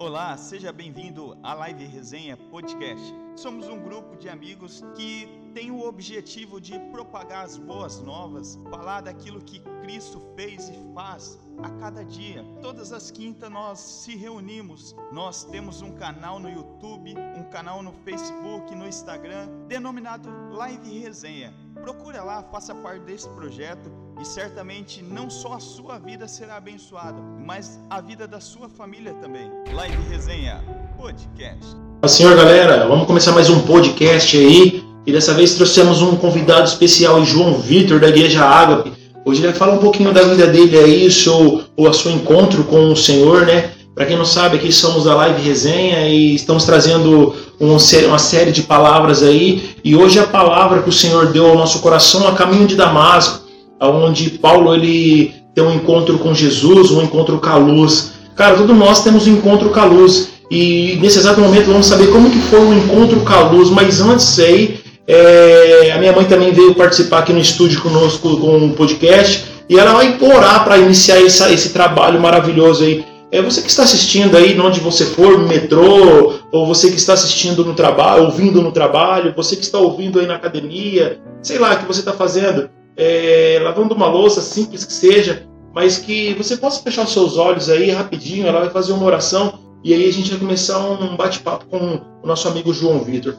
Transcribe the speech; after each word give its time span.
Olá, 0.00 0.36
seja 0.36 0.72
bem-vindo 0.72 1.36
à 1.42 1.54
Live 1.54 1.84
Resenha 1.84 2.36
Podcast. 2.36 3.12
Somos 3.34 3.66
um 3.66 3.82
grupo 3.82 4.14
de 4.16 4.28
amigos 4.28 4.80
que 4.94 5.26
tem 5.52 5.72
o 5.72 5.80
objetivo 5.80 6.60
de 6.60 6.78
propagar 6.92 7.44
as 7.44 7.56
boas 7.56 8.00
novas, 8.00 8.56
falar 8.70 9.00
daquilo 9.00 9.42
que 9.42 9.58
Cristo 9.82 10.20
fez 10.36 10.68
e 10.68 10.94
faz 10.94 11.36
a 11.64 11.70
cada 11.80 12.04
dia. 12.04 12.44
Todas 12.62 12.92
as 12.92 13.10
quintas 13.10 13.50
nós 13.50 13.80
se 13.80 14.14
reunimos. 14.14 14.94
Nós 15.12 15.42
temos 15.42 15.82
um 15.82 15.90
canal 15.96 16.38
no 16.38 16.48
YouTube, 16.48 17.16
um 17.36 17.50
canal 17.50 17.82
no 17.82 17.92
Facebook, 18.04 18.72
no 18.76 18.86
Instagram, 18.86 19.48
denominado 19.66 20.30
Live 20.52 20.96
Resenha. 20.96 21.52
Procura 21.82 22.22
lá, 22.22 22.44
faça 22.50 22.74
parte 22.74 23.00
desse 23.00 23.28
projeto 23.28 23.90
e 24.20 24.24
certamente 24.24 25.02
não 25.02 25.30
só 25.30 25.54
a 25.54 25.60
sua 25.60 25.98
vida 25.98 26.26
será 26.26 26.56
abençoada, 26.56 27.16
mas 27.44 27.78
a 27.88 28.00
vida 28.00 28.26
da 28.26 28.40
sua 28.40 28.68
família 28.68 29.14
também. 29.14 29.50
Live 29.72 29.96
Resenha 30.10 30.62
Podcast. 30.96 31.64
Senhor, 32.06 32.36
galera, 32.36 32.86
vamos 32.86 33.06
começar 33.06 33.32
mais 33.32 33.48
um 33.48 33.60
podcast 33.62 34.36
aí. 34.36 34.84
E 35.06 35.12
dessa 35.12 35.32
vez 35.32 35.54
trouxemos 35.54 36.02
um 36.02 36.16
convidado 36.16 36.66
especial, 36.66 37.24
João 37.24 37.58
Vitor, 37.58 37.98
da 38.00 38.08
Igreja 38.08 38.44
Ágape. 38.44 38.92
Hoje 39.24 39.40
ele 39.40 39.48
vai 39.48 39.56
falar 39.56 39.74
um 39.74 39.78
pouquinho 39.78 40.12
da 40.12 40.22
vida 40.22 40.46
dele 40.46 40.76
aí, 40.76 41.06
o 41.06 41.12
seu, 41.12 41.64
o 41.76 41.92
seu 41.92 42.12
encontro 42.12 42.64
com 42.64 42.92
o 42.92 42.96
Senhor, 42.96 43.46
né? 43.46 43.72
Para 43.98 44.06
quem 44.06 44.16
não 44.16 44.24
sabe, 44.24 44.58
aqui 44.58 44.70
somos 44.70 45.02
da 45.02 45.14
Live 45.16 45.42
Resenha 45.42 46.08
e 46.08 46.32
estamos 46.32 46.64
trazendo 46.64 47.34
um, 47.58 47.76
uma 48.06 48.18
série 48.20 48.52
de 48.52 48.62
palavras 48.62 49.24
aí. 49.24 49.70
E 49.82 49.96
hoje 49.96 50.20
a 50.20 50.22
palavra 50.22 50.82
que 50.82 50.88
o 50.88 50.92
Senhor 50.92 51.32
deu 51.32 51.48
ao 51.48 51.56
nosso 51.56 51.80
coração 51.80 52.28
a 52.28 52.32
caminho 52.36 52.64
de 52.64 52.76
Damasco 52.76 53.40
onde 53.80 54.30
Paulo 54.30 54.72
ele 54.72 55.34
tem 55.52 55.64
um 55.64 55.74
encontro 55.74 56.16
com 56.16 56.32
Jesus, 56.32 56.92
um 56.92 57.02
encontro 57.02 57.40
com 57.40 57.48
a 57.48 57.56
luz. 57.56 58.12
Cara, 58.36 58.56
todos 58.56 58.76
nós 58.76 59.02
temos 59.02 59.26
um 59.26 59.32
encontro 59.32 59.70
com 59.70 59.80
a 59.80 59.84
luz. 59.84 60.28
E 60.48 60.96
nesse 61.02 61.18
exato 61.18 61.40
momento 61.40 61.66
vamos 61.66 61.86
saber 61.86 62.06
como 62.12 62.30
que 62.30 62.38
foi 62.38 62.60
o 62.60 62.74
encontro 62.74 63.18
com 63.18 63.32
a 63.32 63.48
luz. 63.48 63.68
Mas 63.68 64.00
antes 64.00 64.38
aí, 64.38 64.78
é, 65.08 65.90
a 65.92 65.98
minha 65.98 66.12
mãe 66.12 66.24
também 66.24 66.52
veio 66.52 66.72
participar 66.72 67.18
aqui 67.18 67.32
no 67.32 67.40
estúdio 67.40 67.80
conosco 67.80 68.36
com 68.36 68.58
um 68.58 68.72
podcast. 68.74 69.46
E 69.68 69.76
ela 69.76 69.92
vai 69.92 70.16
orar 70.20 70.62
para 70.62 70.78
iniciar 70.78 71.20
esse, 71.20 71.42
esse 71.52 71.70
trabalho 71.70 72.20
maravilhoso 72.20 72.84
aí. 72.84 73.04
É 73.30 73.42
você 73.42 73.60
que 73.60 73.68
está 73.68 73.82
assistindo 73.82 74.36
aí, 74.36 74.58
onde 74.58 74.80
você 74.80 75.04
for, 75.04 75.38
no 75.38 75.46
metrô, 75.46 76.34
ou 76.50 76.66
você 76.66 76.90
que 76.90 76.96
está 76.96 77.12
assistindo 77.12 77.62
no 77.64 77.74
trabalho, 77.74 78.24
ouvindo 78.24 78.62
no 78.62 78.72
trabalho, 78.72 79.34
você 79.36 79.54
que 79.54 79.62
está 79.62 79.78
ouvindo 79.78 80.18
aí 80.18 80.26
na 80.26 80.36
academia, 80.36 81.20
sei 81.42 81.58
lá 81.58 81.74
o 81.74 81.78
que 81.78 81.84
você 81.84 82.00
está 82.00 82.12
fazendo 82.12 82.70
é, 82.98 83.60
lavando 83.62 83.94
uma 83.94 84.08
louça, 84.08 84.40
simples 84.40 84.84
que 84.84 84.92
seja, 84.92 85.46
mas 85.72 85.98
que 85.98 86.34
você 86.34 86.56
possa 86.56 86.82
fechar 86.82 87.04
os 87.04 87.12
seus 87.12 87.36
olhos 87.36 87.70
aí 87.70 87.90
rapidinho, 87.90 88.46
ela 88.46 88.60
vai 88.60 88.70
fazer 88.70 88.92
uma 88.92 89.04
oração 89.04 89.60
e 89.84 89.94
aí 89.94 90.08
a 90.08 90.12
gente 90.12 90.30
vai 90.30 90.40
começar 90.40 90.78
um 90.78 91.16
bate-papo 91.16 91.66
com 91.66 92.00
o 92.22 92.26
nosso 92.26 92.48
amigo 92.48 92.72
João 92.72 92.98
Vitor. 92.98 93.36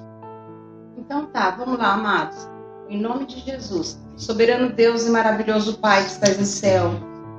Então 0.97 1.25
tá, 1.25 1.51
vamos 1.51 1.77
lá, 1.77 1.93
amados. 1.93 2.47
Em 2.87 2.99
nome 2.99 3.25
de 3.25 3.39
Jesus, 3.39 3.99
soberano 4.15 4.71
Deus 4.71 5.05
e 5.05 5.09
maravilhoso 5.09 5.77
Pai 5.77 6.03
que 6.03 6.11
estás 6.11 6.39
no 6.39 6.45
céu, 6.45 6.91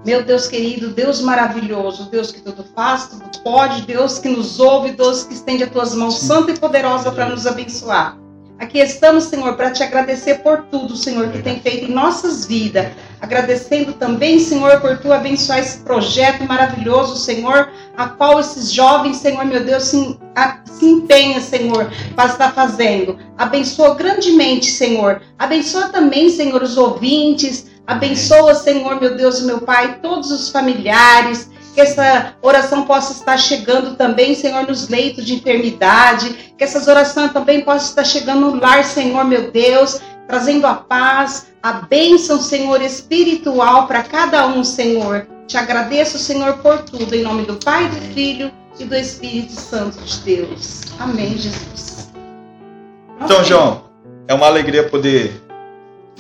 meu 0.04 0.24
Deus 0.24 0.46
querido, 0.46 0.88
Deus 0.88 1.20
maravilhoso, 1.20 2.10
Deus 2.10 2.32
que 2.32 2.40
tudo 2.40 2.64
faz, 2.74 3.08
tudo 3.08 3.30
pode, 3.42 3.82
Deus 3.82 4.18
que 4.18 4.28
nos 4.28 4.58
ouve, 4.58 4.92
Deus 4.92 5.24
que 5.24 5.34
estende 5.34 5.64
as 5.64 5.70
tuas 5.70 5.94
mãos 5.94 6.18
santa 6.20 6.52
e 6.52 6.58
poderosa 6.58 7.12
para 7.12 7.28
nos 7.28 7.46
abençoar. 7.46 8.18
Aqui 8.60 8.78
estamos, 8.78 9.24
Senhor, 9.24 9.56
para 9.56 9.70
te 9.70 9.82
agradecer 9.82 10.40
por 10.40 10.64
tudo, 10.64 10.94
Senhor, 10.94 11.30
que 11.30 11.40
tem 11.40 11.60
feito 11.60 11.90
em 11.90 11.94
nossas 11.94 12.44
vidas. 12.44 12.88
Agradecendo 13.18 13.94
também, 13.94 14.38
Senhor, 14.38 14.82
por 14.82 14.98
tu 14.98 15.10
abençoar 15.10 15.60
esse 15.60 15.78
projeto 15.78 16.44
maravilhoso, 16.44 17.16
Senhor, 17.16 17.70
a 17.96 18.08
qual 18.10 18.38
esses 18.38 18.70
jovens, 18.70 19.16
Senhor, 19.16 19.46
meu 19.46 19.64
Deus, 19.64 19.84
se, 19.84 20.18
a, 20.36 20.58
se 20.66 20.84
empenha, 20.84 21.40
Senhor, 21.40 21.90
para 22.14 22.30
estar 22.30 22.52
fazendo. 22.52 23.18
Abençoa 23.38 23.94
grandemente, 23.94 24.66
Senhor. 24.66 25.22
Abençoa 25.38 25.88
também, 25.88 26.28
Senhor, 26.28 26.62
os 26.62 26.76
ouvintes. 26.76 27.69
Abençoa, 27.86 28.54
Senhor, 28.54 29.00
meu 29.00 29.16
Deus 29.16 29.40
e 29.40 29.44
meu 29.44 29.60
Pai, 29.60 29.98
todos 30.00 30.30
os 30.30 30.48
familiares 30.48 31.50
que 31.74 31.80
essa 31.80 32.34
oração 32.42 32.84
possa 32.84 33.12
estar 33.12 33.38
chegando 33.38 33.96
também, 33.96 34.34
Senhor, 34.34 34.66
nos 34.66 34.88
leitos 34.88 35.24
de 35.24 35.34
enfermidade, 35.34 36.54
que 36.56 36.64
essas 36.64 36.88
orações 36.88 37.32
também 37.32 37.60
possam 37.62 37.88
estar 37.90 38.04
chegando 38.04 38.40
no 38.40 38.60
lar, 38.60 38.84
Senhor, 38.84 39.24
meu 39.24 39.50
Deus, 39.50 40.00
trazendo 40.26 40.66
a 40.66 40.74
paz, 40.74 41.48
a 41.62 41.72
bênção, 41.72 42.40
Senhor, 42.40 42.80
espiritual 42.82 43.86
para 43.86 44.02
cada 44.02 44.46
um, 44.46 44.64
Senhor. 44.64 45.26
Te 45.46 45.56
agradeço, 45.56 46.18
Senhor, 46.18 46.54
por 46.58 46.82
tudo, 46.82 47.14
em 47.14 47.22
nome 47.22 47.44
do 47.44 47.56
Pai, 47.56 47.88
do 47.88 47.96
Filho 48.14 48.50
e 48.78 48.84
do 48.84 48.94
Espírito 48.94 49.52
Santo 49.52 49.98
de 50.02 50.18
Deus. 50.20 50.82
Amém, 50.98 51.36
Jesus. 51.36 52.10
Então, 53.20 53.44
João, 53.44 53.84
é 54.26 54.34
uma 54.34 54.46
alegria 54.46 54.88
poder 54.88 55.32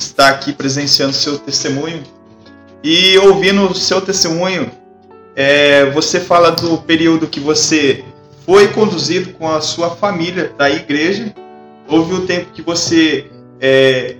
estar 0.04 0.28
aqui 0.28 0.52
presenciando 0.52 1.12
seu 1.12 1.38
testemunho 1.38 2.02
e 2.82 3.18
ouvindo 3.18 3.66
o 3.70 3.74
seu 3.74 4.00
testemunho 4.00 4.70
é, 5.36 5.86
você 5.90 6.20
fala 6.20 6.50
do 6.50 6.78
período 6.78 7.26
que 7.26 7.40
você 7.40 8.04
foi 8.44 8.68
conduzido 8.68 9.32
com 9.34 9.48
a 9.48 9.60
sua 9.60 9.90
família 9.90 10.52
da 10.56 10.70
igreja. 10.70 11.32
Houve 11.88 12.14
o 12.14 12.26
tempo 12.26 12.52
que 12.52 12.62
você 12.62 13.30
é, 13.60 14.16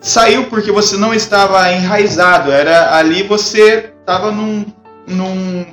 saiu 0.00 0.44
porque 0.44 0.70
você 0.70 0.96
não 0.96 1.14
estava 1.14 1.72
enraizado. 1.72 2.50
Era 2.52 2.96
ali 2.96 3.22
você 3.22 3.92
estava 4.00 4.30
num, 4.30 4.66
num 5.06 5.64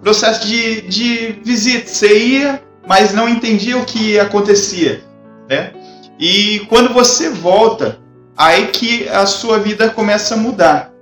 processo 0.00 0.46
de, 0.46 0.82
de 0.82 1.40
visita. 1.44 1.88
Você 1.88 2.18
ia, 2.18 2.62
mas 2.86 3.12
não 3.12 3.28
entendia 3.28 3.76
o 3.76 3.84
que 3.84 4.18
acontecia, 4.18 5.02
né? 5.48 5.72
E 6.18 6.60
quando 6.68 6.94
você 6.94 7.28
volta, 7.28 7.98
aí 8.36 8.68
que 8.68 9.08
a 9.08 9.26
sua 9.26 9.58
vida 9.58 9.90
começa 9.90 10.34
a 10.34 10.38
mudar. 10.38 10.96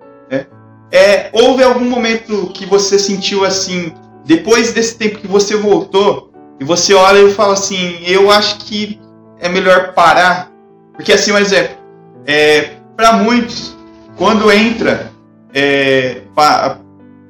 É, 0.92 1.28
houve 1.32 1.64
algum 1.64 1.84
momento 1.86 2.52
que 2.54 2.64
você 2.64 3.00
sentiu 3.00 3.44
assim, 3.44 3.92
depois 4.24 4.72
desse 4.72 4.96
tempo 4.96 5.18
que 5.18 5.26
você 5.26 5.56
voltou, 5.56 6.32
e 6.60 6.64
você 6.64 6.94
olha 6.94 7.18
e 7.18 7.32
fala 7.32 7.54
assim, 7.54 7.98
eu 8.06 8.30
acho 8.30 8.58
que 8.58 9.00
é 9.40 9.48
melhor 9.48 9.92
parar? 9.92 10.52
Porque 10.92 11.12
assim, 11.12 11.32
um 11.32 11.38
exemplo, 11.38 11.76
é, 12.24 12.76
para 12.96 13.14
muitos, 13.14 13.76
quando 14.16 14.52
entra, 14.52 15.10
é, 15.52 16.22
pa, 16.32 16.78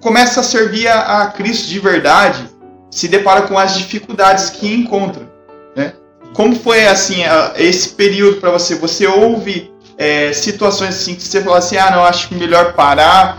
começa 0.01 0.41
a 0.41 0.45
servir 0.45 0.87
a, 0.87 1.23
a, 1.23 1.27
Cristo 1.29 1.69
de 1.69 1.79
verdade, 1.79 2.47
se 2.91 3.09
depara 3.09 3.43
com 3.43 3.59
as 3.59 3.75
dificuldades 3.79 4.51
que 4.51 4.73
encontra. 4.73 5.27
Né? 5.75 5.95
Como 6.35 6.55
foi 6.55 6.87
assim 6.87 7.25
a, 7.25 7.55
esse 7.57 7.89
período 7.91 8.43
para 8.43 8.51
você? 8.51 8.75
Você 8.75 9.07
ouve 9.07 9.73
é, 9.97 10.33
situações 10.33 10.97
assim 10.97 11.15
que 11.15 11.23
você 11.23 11.43
fala 11.43 11.59
assim, 11.59 11.77
ah, 11.77 11.91
não, 11.91 12.05
acho 12.05 12.35
melhor 12.35 12.73
parar, 12.73 13.39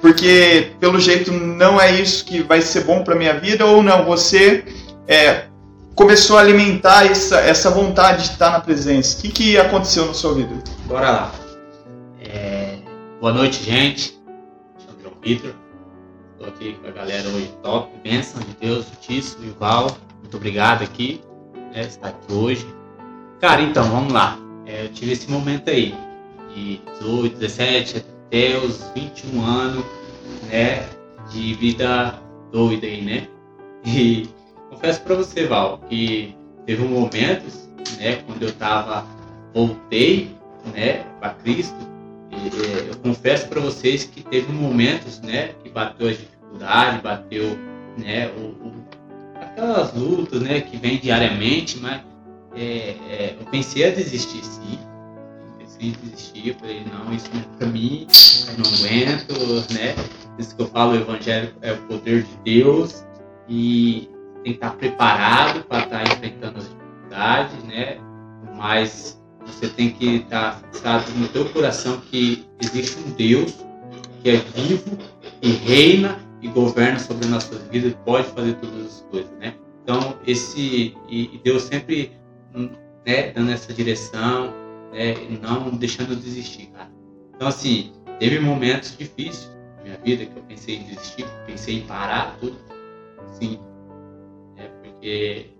porque 0.00 0.72
pelo 0.80 0.98
jeito 0.98 1.32
não 1.32 1.80
é 1.80 1.92
isso 1.92 2.24
que 2.24 2.42
vai 2.42 2.60
ser 2.60 2.84
bom 2.84 3.02
para 3.02 3.14
minha 3.14 3.38
vida, 3.38 3.66
ou 3.66 3.82
não, 3.82 4.04
você 4.04 4.64
é, 5.06 5.44
começou 5.94 6.38
a 6.38 6.40
alimentar 6.40 7.04
essa, 7.06 7.38
essa 7.40 7.70
vontade 7.70 8.24
de 8.24 8.30
estar 8.30 8.50
na 8.50 8.60
presença. 8.60 9.18
O 9.18 9.20
que, 9.22 9.28
que 9.28 9.58
aconteceu 9.58 10.06
na 10.06 10.14
sua 10.14 10.34
vida? 10.34 10.54
Bora 10.86 11.10
lá. 11.10 11.32
É... 12.22 12.78
Boa 13.20 13.32
noite, 13.34 13.62
gente. 13.62 14.18
Chamo 14.78 14.98
João 15.02 15.14
Vitor. 15.22 15.54
Estou 16.32 16.48
aqui 16.48 16.72
com 16.80 16.88
a 16.88 16.90
galera 16.90 17.28
hoje 17.28 17.52
top. 17.62 17.92
Bênção 18.02 18.40
de 18.40 18.56
Deus, 18.58 18.86
Tício 19.02 19.38
e 19.42 19.50
o 19.50 19.54
Val. 19.58 19.94
Muito 20.20 20.36
obrigado 20.38 20.82
aqui 20.82 21.20
né, 21.74 21.82
estar 21.82 22.08
aqui 22.08 22.32
hoje. 22.32 22.66
Cara, 23.40 23.60
então, 23.60 23.84
vamos 23.84 24.12
lá. 24.12 24.38
É, 24.70 24.84
eu 24.84 24.88
tive 24.90 25.12
esse 25.12 25.28
momento 25.28 25.68
aí, 25.68 25.92
de 26.54 26.80
18, 27.00 27.38
17, 27.38 28.04
até 28.28 28.56
os 28.56 28.88
21 28.94 29.42
anos, 29.44 29.84
né, 30.48 30.88
de 31.32 31.54
vida 31.54 32.22
doida 32.52 32.86
aí, 32.86 33.02
né? 33.02 33.26
E 33.84 34.28
confesso 34.70 35.00
para 35.02 35.16
você, 35.16 35.46
Val, 35.46 35.78
que 35.88 36.36
teve 36.66 36.84
um 36.84 36.88
momentos, 36.88 37.68
né, 37.98 38.22
quando 38.26 38.42
eu 38.44 38.52
tava 38.52 39.04
voltei, 39.52 40.30
né, 40.72 41.04
para 41.18 41.30
Cristo, 41.30 41.76
e, 42.30 42.88
eu 42.88 42.96
confesso 42.98 43.48
para 43.48 43.60
vocês 43.60 44.04
que 44.04 44.22
teve 44.22 44.52
momentos, 44.52 45.20
né, 45.20 45.48
que 45.64 45.68
bateu 45.68 46.08
as 46.08 46.16
dificuldades, 46.16 47.02
bateu, 47.02 47.58
né, 47.98 48.30
o, 48.38 48.68
o, 48.68 48.72
aquelas 49.34 49.92
lutas, 49.94 50.40
né, 50.40 50.60
que 50.60 50.76
vem 50.76 50.96
diariamente, 50.98 51.76
mas 51.78 52.02
é, 52.54 52.96
é, 53.08 53.36
eu 53.38 53.46
pensei 53.46 53.86
a 53.86 53.90
desistir 53.90 54.44
sim, 54.44 54.78
pensei 55.58 55.88
em 55.88 55.92
desistir, 55.92 56.56
falei, 56.58 56.84
não, 56.84 57.12
isso 57.12 57.28
não 57.32 57.40
é 57.40 57.44
pra 57.58 57.66
mim, 57.68 58.06
eu 58.48 58.58
não 58.58 58.70
aguento, 58.70 59.72
né? 59.72 59.94
Isso 60.38 60.56
que 60.56 60.62
eu 60.62 60.66
falo, 60.68 60.92
o 60.92 60.96
evangelho 60.96 61.54
é 61.62 61.72
o 61.72 61.78
poder 61.82 62.22
de 62.22 62.36
Deus 62.44 63.04
e 63.48 64.08
tem 64.42 64.52
que 64.54 64.58
estar 64.58 64.70
preparado 64.70 65.64
para 65.64 65.84
estar 65.84 66.02
enfrentando 66.02 66.58
as 66.58 66.68
dificuldades, 66.68 67.64
né? 67.64 67.98
Mas 68.56 69.20
você 69.44 69.68
tem 69.68 69.90
que 69.90 70.16
estar 70.16 70.60
fixado 70.72 71.10
no 71.12 71.28
teu 71.28 71.48
coração 71.50 72.00
que 72.00 72.46
existe 72.62 72.98
um 73.00 73.10
Deus 73.12 73.54
que 74.22 74.30
é 74.30 74.36
vivo 74.36 74.98
e 75.42 75.50
reina 75.50 76.18
e 76.42 76.48
governa 76.48 76.98
sobre 76.98 77.26
nossas 77.26 77.60
vidas, 77.68 77.94
pode 78.04 78.28
fazer 78.28 78.54
todas 78.54 78.86
as 78.86 79.00
coisas, 79.10 79.30
né? 79.38 79.54
Então, 79.82 80.16
esse 80.26 80.94
e, 81.08 81.34
e 81.34 81.40
Deus 81.42 81.62
sempre 81.62 82.12
né, 82.54 83.30
dando 83.32 83.50
essa 83.50 83.72
direção, 83.72 84.52
né, 84.92 85.14
não 85.40 85.70
deixando 85.70 86.16
desistir, 86.16 86.66
cara. 86.68 86.90
Então, 87.34 87.48
assim, 87.48 87.92
teve 88.18 88.38
momentos 88.38 88.96
difíceis 88.96 89.50
na 89.78 89.82
minha 89.84 89.98
vida 89.98 90.26
que 90.26 90.36
eu 90.36 90.42
pensei 90.44 90.76
em 90.76 90.84
desistir, 90.84 91.26
pensei 91.46 91.78
em 91.78 91.86
parar 91.86 92.36
tudo, 92.38 92.58
sim, 93.32 93.58
é 94.56 94.64
porque 94.82 95.50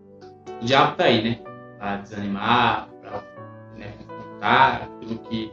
o 0.60 0.64
diabo 0.64 0.96
tá 0.96 1.04
aí, 1.04 1.22
né? 1.22 1.40
Pra 1.78 1.96
desanimar, 1.96 2.90
pra 3.00 3.22
né, 3.76 3.94
confrontar 3.98 4.82
aquilo 4.82 5.18
que 5.20 5.50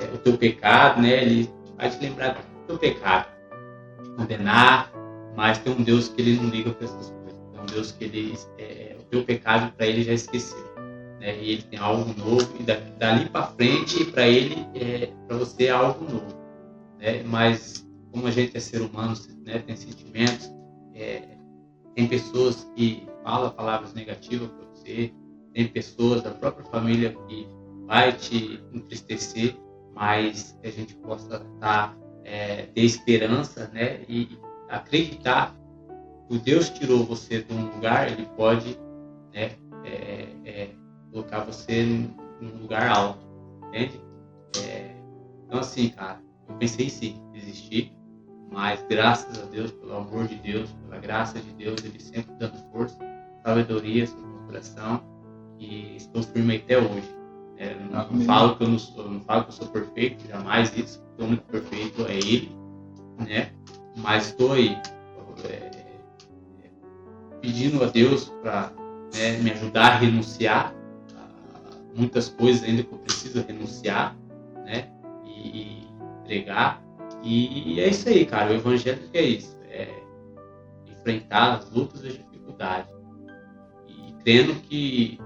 é 0.00 0.14
o 0.14 0.18
teu 0.18 0.38
pecado, 0.38 1.02
né? 1.02 1.22
Ele 1.22 1.50
vai 1.76 1.90
te 1.90 1.98
lembrar 2.00 2.34
do 2.34 2.66
teu 2.66 2.78
pecado, 2.78 3.26
te 4.02 4.10
condenar, 4.10 4.92
mas 5.34 5.58
tem 5.58 5.72
um 5.72 5.82
Deus 5.82 6.08
que 6.08 6.22
ele 6.22 6.36
não 6.36 6.48
liga 6.48 6.70
para 6.70 6.84
essas 6.84 7.10
coisas. 7.10 7.40
Tem 7.52 7.60
um 7.60 7.66
Deus 7.66 7.92
que 7.92 8.04
ele, 8.04 8.38
é, 8.58 8.96
o 8.98 9.02
teu 9.04 9.24
pecado 9.24 9.72
para 9.72 9.86
ele 9.86 10.02
já 10.04 10.12
esqueceu. 10.12 10.65
Né? 11.20 11.42
E 11.42 11.52
ele 11.52 11.62
tem 11.62 11.78
algo 11.78 12.14
novo 12.18 12.54
e 12.58 12.62
dali 12.98 13.28
para 13.28 13.46
frente 13.48 14.04
para 14.06 14.26
ele 14.26 14.66
é, 14.74 15.10
para 15.26 15.36
você 15.36 15.66
é 15.66 15.70
algo 15.70 16.04
novo. 16.04 16.36
Né? 16.98 17.22
Mas 17.24 17.86
como 18.16 18.26
a 18.26 18.30
gente 18.30 18.56
é 18.56 18.60
ser 18.60 18.80
humano, 18.80 19.14
né, 19.44 19.58
tem 19.58 19.76
sentimentos, 19.76 20.50
é, 20.94 21.36
tem 21.94 22.08
pessoas 22.08 22.66
que 22.74 23.06
falam 23.22 23.50
palavras 23.50 23.92
negativas 23.92 24.48
para 24.48 24.66
você, 24.70 25.12
tem 25.52 25.68
pessoas 25.68 26.22
da 26.22 26.30
própria 26.30 26.64
família 26.66 27.14
que 27.28 27.46
vai 27.86 28.12
te 28.12 28.58
entristecer, 28.72 29.54
mas 29.94 30.58
que 30.62 30.68
a 30.68 30.72
gente 30.72 30.94
possa 30.96 31.40
tá, 31.60 31.94
é, 32.24 32.62
ter 32.62 32.80
esperança, 32.82 33.68
né, 33.74 34.00
e 34.08 34.38
acreditar 34.70 35.54
que 36.26 36.36
o 36.36 36.38
Deus 36.38 36.70
tirou 36.70 37.04
você 37.04 37.42
de 37.42 37.52
um 37.52 37.66
lugar, 37.66 38.10
ele 38.10 38.26
pode, 38.34 38.78
né, 39.34 39.52
é, 39.84 40.28
é, 40.44 40.70
colocar 41.16 41.40
você 41.40 41.82
num 42.42 42.60
lugar 42.60 42.86
alto, 42.90 43.18
entende? 43.68 43.98
É, 44.58 44.94
então 45.46 45.60
assim, 45.60 45.88
cara, 45.88 46.20
eu 46.46 46.54
pensei 46.56 46.90
sim, 46.90 47.18
desistir, 47.32 47.90
mas 48.52 48.84
graças 48.86 49.42
a 49.42 49.46
Deus, 49.46 49.70
pelo 49.70 49.96
amor 49.96 50.28
de 50.28 50.34
Deus, 50.36 50.70
pela 50.72 51.00
graça 51.00 51.40
de 51.40 51.50
Deus, 51.52 51.82
Ele 51.82 51.98
sempre 51.98 52.34
dando 52.38 52.58
força, 52.70 52.98
sabedoria 53.42 54.06
sobre 54.06 54.26
o 54.26 54.46
coração 54.46 55.02
e 55.58 55.96
estou 55.96 56.22
firme 56.22 56.56
até 56.56 56.78
hoje. 56.78 57.16
É, 57.56 57.74
não, 57.74 58.10
não, 58.10 58.20
falo 58.26 58.56
que 58.56 58.64
eu 58.64 58.68
não 58.68 58.78
sou, 58.78 59.10
não 59.10 59.20
falo 59.22 59.44
que 59.44 59.48
eu 59.48 59.54
sou 59.54 59.68
perfeito, 59.68 60.28
jamais 60.28 60.76
isso. 60.76 61.02
O 61.18 61.24
único 61.24 61.44
perfeito 61.44 62.04
é 62.06 62.16
Ele, 62.16 62.54
né? 63.26 63.52
Mas 63.96 64.26
estou 64.26 64.52
aí 64.52 64.76
é, 65.48 65.70
pedindo 67.40 67.82
a 67.82 67.86
Deus 67.86 68.28
para 68.42 68.70
né, 69.14 69.38
me 69.38 69.50
ajudar 69.52 69.92
a 69.92 69.96
renunciar 69.96 70.76
muitas 71.96 72.28
coisas 72.28 72.62
ainda 72.62 72.82
que 72.82 72.92
eu 72.92 72.98
preciso 72.98 73.44
renunciar, 73.46 74.16
né? 74.64 74.88
E, 75.24 75.58
e 75.58 75.88
entregar 76.22 76.86
e 77.28 77.80
é 77.80 77.88
isso 77.88 78.08
aí, 78.08 78.24
cara. 78.24 78.52
O 78.52 78.54
evangelho 78.54 79.02
é 79.12 79.22
isso. 79.22 79.58
É 79.68 79.88
enfrentar 80.86 81.54
as 81.54 81.70
lutas 81.70 82.04
e 82.04 82.08
as 82.08 82.14
dificuldades. 82.14 82.94
E 83.88 84.12
crendo 84.22 84.54
que 84.54 85.18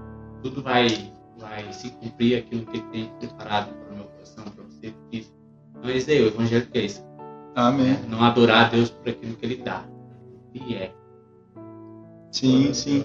tudo 0.42 0.62
vai, 0.62 1.12
vai 1.38 1.70
se 1.72 1.90
cumprir 1.90 2.38
aquilo 2.38 2.64
que 2.64 2.78
ele 2.78 2.86
tem 2.90 3.12
preparado 3.18 3.74
para 3.74 3.92
o 3.92 3.96
meu 3.96 4.04
coração, 4.04 4.44
para 4.44 4.64
você. 4.64 4.94
Então 5.12 5.90
é 5.90 5.96
isso 5.96 6.10
aí, 6.10 6.22
o 6.22 6.28
evangelho 6.28 6.68
é 6.72 6.80
isso. 6.80 7.04
Amém. 7.54 7.92
É 7.92 8.06
não 8.08 8.24
adorar 8.24 8.66
a 8.66 8.68
Deus 8.68 8.90
por 8.90 9.10
aquilo 9.10 9.36
que 9.36 9.44
ele 9.44 9.56
dá. 9.56 9.84
E 10.54 10.74
é. 10.74 10.92
Sim, 12.32 12.72
sim. 12.72 13.04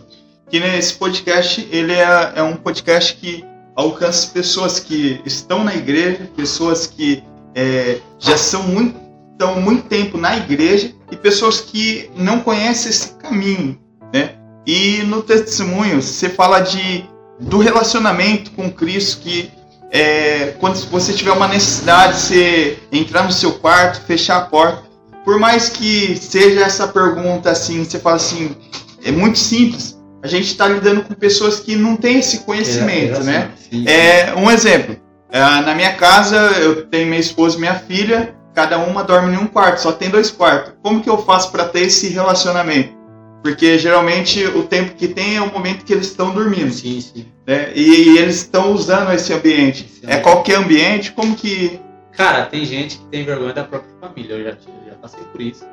Que 0.50 0.60
nesse 0.60 0.96
podcast, 0.98 1.68
ele 1.70 1.92
é, 1.92 2.34
é 2.36 2.44
um 2.44 2.56
podcast 2.56 3.16
que 3.18 3.44
alcança 3.76 4.32
pessoas 4.32 4.80
que 4.80 5.22
estão 5.26 5.64
na 5.64 5.76
igreja, 5.76 6.30
pessoas 6.36 6.88
que 6.88 7.24
é, 7.54 8.00
já 8.20 8.38
são 8.38 8.64
muito, 8.64 9.00
estão 9.32 9.60
muito 9.60 9.84
tempo 9.88 10.18
na 10.18 10.38
igreja 10.38 10.94
e 11.12 11.16
pessoas 11.16 11.60
que 11.60 12.10
não 12.16 12.40
conhecem 12.40 12.90
esse 12.90 13.10
caminho, 13.14 13.78
né? 14.14 14.36
E 14.66 15.04
no 15.04 15.22
testemunho 15.22 16.02
você 16.02 16.30
fala 16.30 16.62
de 16.62 17.06
do 17.40 17.58
relacionamento 17.58 18.52
com 18.52 18.72
Cristo 18.72 19.22
que 19.22 19.52
é, 19.92 20.56
quando 20.60 20.76
você 20.90 21.14
tiver 21.14 21.32
uma 21.32 21.48
necessidade, 21.48 22.20
você 22.20 22.80
entrar 22.92 23.24
no 23.24 23.32
seu 23.32 23.54
quarto, 23.54 24.02
fechar 24.06 24.38
a 24.38 24.42
porta, 24.42 24.84
por 25.24 25.40
mais 25.40 25.70
que 25.70 26.16
seja 26.18 26.62
essa 26.62 26.88
pergunta 26.88 27.50
assim, 27.50 27.84
você 27.84 28.00
fala 28.00 28.18
assim, 28.18 28.56
é 29.04 29.12
muito 29.12 29.40
simples. 29.40 29.95
A 30.26 30.28
gente 30.28 30.48
está 30.48 30.68
lidando 30.68 31.04
com 31.04 31.14
pessoas 31.14 31.60
que 31.60 31.76
não 31.76 31.96
têm 31.96 32.18
esse 32.18 32.40
conhecimento, 32.40 33.18
é, 33.18 33.20
é 33.20 33.24
né? 33.24 33.52
Sim, 33.56 33.70
sim. 33.70 33.88
É 33.88 34.34
um 34.36 34.50
exemplo. 34.50 34.98
É, 35.32 35.40
na 35.40 35.76
minha 35.76 35.94
casa, 35.94 36.36
eu 36.60 36.88
tenho 36.88 37.08
minha 37.08 37.20
esposa 37.20 37.58
e 37.58 37.60
minha 37.60 37.76
filha, 37.76 38.36
cada 38.56 38.80
uma 38.80 39.04
dorme 39.04 39.36
em 39.36 39.38
um 39.38 39.46
quarto, 39.46 39.82
só 39.82 39.92
tem 39.92 40.10
dois 40.10 40.32
quartos. 40.32 40.74
Como 40.82 41.02
que 41.02 41.10
eu 41.10 41.20
faço 41.20 41.52
para 41.52 41.66
ter 41.66 41.82
esse 41.82 42.10
relacionamento? 42.10 42.96
Porque 43.44 43.78
geralmente 43.78 44.44
o 44.44 44.64
tempo 44.64 44.96
que 44.96 45.08
tem 45.08 45.36
é 45.36 45.42
o 45.42 45.54
momento 45.54 45.86
que 45.86 45.94
eles 45.94 46.08
estão 46.08 46.34
dormindo. 46.34 46.72
Sim, 46.72 47.00
sim. 47.00 47.28
Né? 47.46 47.72
E, 47.76 47.82
e, 47.82 48.18
eles 48.18 48.38
estão 48.38 48.72
usando 48.72 49.12
esse 49.12 49.32
ambiente. 49.32 49.86
Esse 50.02 50.12
é 50.12 50.18
qualquer 50.18 50.56
ambiente? 50.56 51.12
Como 51.12 51.36
que. 51.36 51.80
Cara, 52.14 52.48
tem 52.48 52.66
gente 52.66 52.98
que 52.98 53.06
tem 53.06 53.24
vergonha 53.24 53.54
da 53.54 53.64
própria 53.64 53.94
família. 54.02 54.34
Eu 54.34 54.44
já, 54.46 54.52
já 54.52 54.96
passei 55.00 55.24
por 55.32 55.40
isso. 55.40 55.64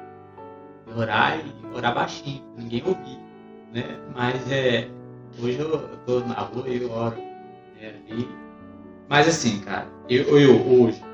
Orar 0.94 1.38
e 1.38 1.75
orar 1.75 1.94
baixinho, 1.94 2.43
ninguém 2.58 2.82
ouvir. 2.84 3.19
Né? 3.72 3.98
Mas 4.14 4.50
é. 4.50 4.88
Hoje 5.42 5.58
eu, 5.58 5.70
eu 5.70 5.96
tô 6.04 6.20
na 6.20 6.34
rua 6.34 6.69
e 6.69 6.82
eu 6.82 6.90
oro. 6.90 7.16
Né? 7.80 7.94
Ali 8.10 8.28
mas 9.12 9.28
assim, 9.28 9.60
cara, 9.60 9.86
eu, 10.08 10.38
eu 10.38 10.56
hoje, 10.56 11.04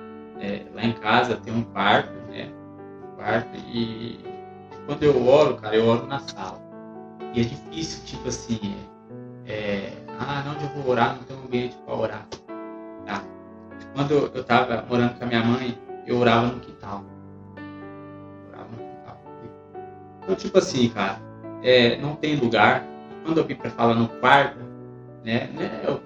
é, 0.41 0.63
lá 0.73 0.85
em 0.85 0.93
casa 0.93 1.35
tem 1.35 1.53
um 1.53 1.65
quarto, 1.65 2.13
né? 2.31 2.49
Um 3.03 3.17
quarto 3.17 3.59
e 3.75 4.21
quando 4.87 5.03
eu 5.03 5.27
oro, 5.27 5.57
cara, 5.57 5.75
eu 5.75 5.85
oro 5.85 6.07
na 6.07 6.21
sala. 6.21 6.61
E 7.35 7.41
é 7.41 7.43
difícil, 7.43 8.05
tipo 8.05 8.29
assim, 8.29 8.77
é, 9.47 9.91
ah, 10.17 10.45
onde 10.49 10.63
eu 10.63 10.71
vou 10.81 10.93
orar, 10.93 11.17
não 11.17 11.25
tem 11.25 11.37
um 11.37 11.41
ambiente 11.41 11.77
para 11.85 11.95
orar. 11.95 12.27
Tá? 13.05 13.25
Quando 13.97 14.13
eu, 14.13 14.31
eu 14.33 14.45
tava 14.45 14.85
morando 14.89 15.19
com 15.19 15.25
a 15.25 15.27
minha 15.27 15.43
mãe, 15.43 15.77
eu 16.07 16.19
orava 16.19 16.47
no 16.47 16.61
quintal. 16.61 17.05
orava 18.49 18.69
no 18.71 18.77
quintal. 18.77 19.21
Então, 20.23 20.37
tipo 20.37 20.59
assim, 20.59 20.89
cara, 20.91 21.21
é, 21.63 21.97
não 21.97 22.15
tem 22.15 22.37
lugar. 22.37 22.87
Quando 23.25 23.41
a 23.41 23.45
Bíblia 23.45 23.71
fala 23.71 23.95
no 23.95 24.09
quarto, 24.09 24.59
né, 25.25 25.49
né 25.55 25.81
eu, 25.85 26.01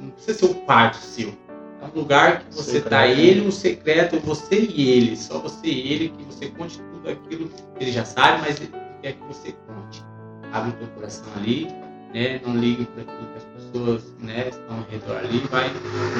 não 0.00 0.10
precisa 0.10 0.38
ser 0.38 0.46
o 0.46 0.54
quarto 0.54 0.96
seu. 0.96 1.34
É 1.80 1.86
um 1.86 2.00
lugar 2.00 2.40
que 2.40 2.54
você 2.54 2.78
está 2.78 3.06
ele, 3.06 3.46
um 3.46 3.50
secreto, 3.50 4.18
você 4.20 4.60
e 4.60 4.90
ele. 4.90 5.16
Só 5.16 5.38
você 5.38 5.68
e 5.68 5.92
ele, 5.92 6.08
que 6.10 6.24
você 6.24 6.46
conte 6.50 6.80
tudo 6.92 7.10
aquilo 7.10 7.48
que 7.48 7.84
ele 7.84 7.92
já 7.92 8.04
sabe, 8.04 8.42
mas 8.42 8.60
ele 8.60 8.72
quer 9.02 9.12
que 9.12 9.24
você 9.26 9.54
conte. 9.66 10.04
Abre 10.52 10.70
o 10.70 10.72
teu 10.74 10.88
coração 10.88 11.28
ali, 11.36 11.68
né? 12.12 12.40
Não 12.44 12.56
ligue 12.56 12.84
para 12.86 13.02
aquilo 13.02 13.28
que 13.28 13.36
as 13.36 13.44
pessoas 13.44 14.14
né, 14.18 14.48
estão 14.48 14.76
ao 14.76 14.84
redor 14.84 15.18
ali. 15.18 15.38
Vai. 15.50 15.68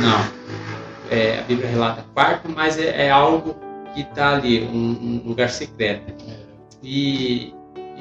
Não. 0.00 0.49
É, 1.11 1.40
a 1.40 1.42
Bíblia 1.42 1.68
relata 1.68 2.04
quarto, 2.14 2.49
mas 2.54 2.78
é, 2.78 3.07
é 3.07 3.11
algo 3.11 3.57
que 3.95 4.02
está 4.02 4.35
ali, 4.35 4.62
um, 4.62 5.23
um, 5.25 5.28
lugar 5.28 5.49
secreto. 5.50 6.12
E, 6.83 7.49
e 7.49 7.54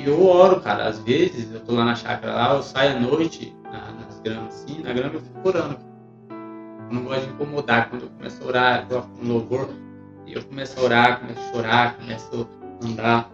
eu 0.06 0.26
oro, 0.26 0.62
cara. 0.62 0.88
Às 0.88 1.00
vezes 1.00 1.52
eu 1.54 1.60
tô 1.62 1.74
lá 1.74 1.86
na 1.86 1.96
chácara 1.96 2.34
lá, 2.34 2.56
eu 2.56 2.64
saio 2.64 2.98
à 2.98 3.00
noite, 3.00 3.56
na, 3.64 3.92
nas 3.92 4.20
gramas 4.20 4.54
assim, 4.54 4.82
na 4.82 4.94
grama 4.94 5.16
eu 5.16 5.22
fico 5.22 5.48
orando 5.48 5.88
eu 6.90 6.96
não 6.96 7.04
gosto 7.04 7.26
de 7.26 7.34
incomodar. 7.34 7.90
Quando 7.90 8.04
eu 8.04 8.10
começo 8.10 8.44
a 8.44 8.48
orar, 8.48 8.88
eu 8.90 9.06
um 9.22 9.28
louvor, 9.28 9.70
e 10.26 10.34
eu 10.34 10.44
começo 10.44 10.80
a 10.80 10.84
orar, 10.84 11.20
começo 11.20 11.40
a 11.40 11.54
chorar, 11.54 11.98
começo 11.98 12.48
a 12.82 12.86
andar. 12.86 13.32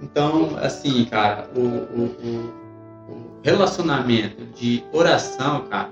Então, 0.00 0.56
assim, 0.58 1.04
cara, 1.06 1.48
o, 1.54 1.60
o, 1.60 2.04
o, 2.04 3.12
o 3.12 3.40
relacionamento 3.42 4.44
de 4.54 4.84
oração, 4.92 5.66
cara, 5.68 5.90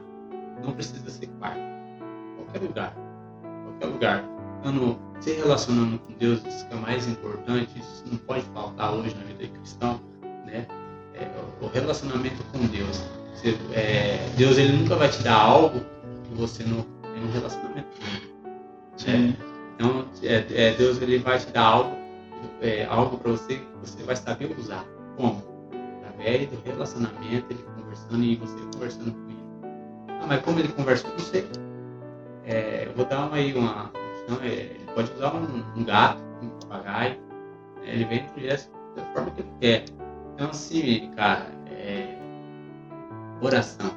não 0.65 0.73
precisa 0.73 1.09
ser 1.11 1.27
quarto. 1.39 1.61
Qualquer 2.37 2.67
lugar. 2.67 2.97
Qualquer 3.65 3.87
lugar. 3.87 4.25
Quando 4.63 4.99
se 5.21 5.33
relacionando 5.33 5.99
com 5.99 6.13
Deus, 6.15 6.45
isso 6.45 6.67
que 6.69 6.75
é 6.75 6.79
mais 6.79 7.07
importante, 7.09 7.79
isso 7.79 8.05
não 8.11 8.19
pode 8.19 8.43
faltar 8.55 8.93
hoje 8.95 9.15
na 9.17 9.25
vida 9.25 9.45
de 9.45 9.51
cristão, 9.51 10.01
né? 10.51 10.67
É, 11.15 11.27
o 11.61 11.69
relacionamento 11.69 12.43
com 12.53 12.67
Deus. 12.67 13.03
Você, 13.35 13.57
é, 13.73 14.19
Deus 14.37 14.59
ele 14.59 14.77
nunca 14.77 14.97
vai 14.97 15.09
te 15.09 15.23
dar 15.23 15.41
algo 15.41 15.81
que 16.25 16.35
você 16.35 16.63
não 16.65 16.83
tem 16.83 17.25
um 17.25 17.33
relacionamento 17.33 17.89
com 17.99 18.07
ele. 18.07 18.31
É, 19.07 19.51
então, 19.75 20.05
é, 20.23 20.45
é, 20.69 20.75
Deus 20.75 21.01
ele 21.01 21.19
vai 21.19 21.39
te 21.39 21.47
dar 21.53 21.65
algo, 21.65 21.97
é, 22.61 22.85
algo 22.85 23.17
para 23.19 23.33
você 23.33 23.57
que 23.57 23.67
você 23.83 24.03
vai 24.03 24.17
saber 24.17 24.55
usar. 24.59 24.85
Como? 25.17 25.43
Através 26.03 26.49
do 26.51 26.61
relacionamento, 26.65 27.47
ele 27.51 27.65
conversando 27.77 28.23
e 28.23 28.37
você 28.37 28.57
conversando 28.75 29.13
com 29.13 29.31
ele. 29.31 29.41
Ah, 30.21 30.27
mas 30.27 30.43
como 30.43 30.59
ele 30.59 30.69
conversa 30.69 31.09
com 31.09 31.17
você? 31.17 31.47
É, 32.45 32.85
eu 32.87 32.95
vou 32.95 33.07
dar 33.07 33.27
uma, 33.27 33.37
aí 33.37 33.55
uma. 33.55 33.91
Então, 34.25 34.45
ele 34.45 34.85
pode 34.95 35.11
usar 35.13 35.35
um, 35.35 35.65
um 35.77 35.85
gato, 35.85 36.21
um 36.43 36.49
papagaio. 36.61 37.19
Né? 37.77 37.95
Ele 37.95 38.05
vem 38.05 38.25
gesto 38.37 38.71
da 38.97 39.05
forma 39.15 39.31
que 39.31 39.41
ele 39.41 39.51
quer. 39.61 39.85
Então, 40.35 40.51
assim, 40.51 41.11
cara, 41.17 41.47
é, 41.67 42.17
oração, 43.43 43.91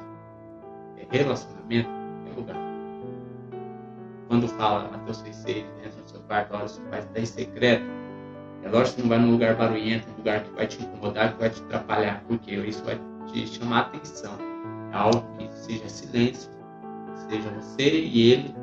é 0.96 1.06
relacionamento, 1.10 1.88
é 2.30 2.36
lugar. 2.36 2.56
Quando 4.28 4.48
fala 4.48 4.90
Mateus 4.90 5.22
6,6, 5.22 5.64
entra 5.84 6.00
no 6.00 6.08
seu 6.08 6.20
quarto, 6.22 6.54
ora, 6.54 6.68
seu 6.68 6.84
pai 6.86 7.00
está 7.00 7.20
em 7.20 7.26
secreto. 7.26 7.84
É 8.62 8.68
lógico 8.68 8.96
que 8.96 9.02
não 9.02 9.08
vai 9.10 9.18
num 9.18 9.32
lugar 9.32 9.54
barulhento, 9.56 10.08
um 10.10 10.16
lugar 10.16 10.42
que 10.42 10.50
vai 10.52 10.66
te 10.66 10.82
incomodar, 10.82 11.34
que 11.34 11.40
vai 11.40 11.50
te 11.50 11.62
atrapalhar, 11.62 12.24
porque 12.26 12.54
isso 12.54 12.82
vai 12.84 12.98
te 13.26 13.46
chamar 13.46 13.76
a 13.76 13.80
atenção. 13.82 14.38
É 14.90 14.96
algo 14.96 15.22
que 15.36 15.54
seja 15.54 15.88
silêncio, 15.88 16.50
seja 17.28 17.50
você 17.50 18.00
e 18.00 18.32
ele, 18.32 18.54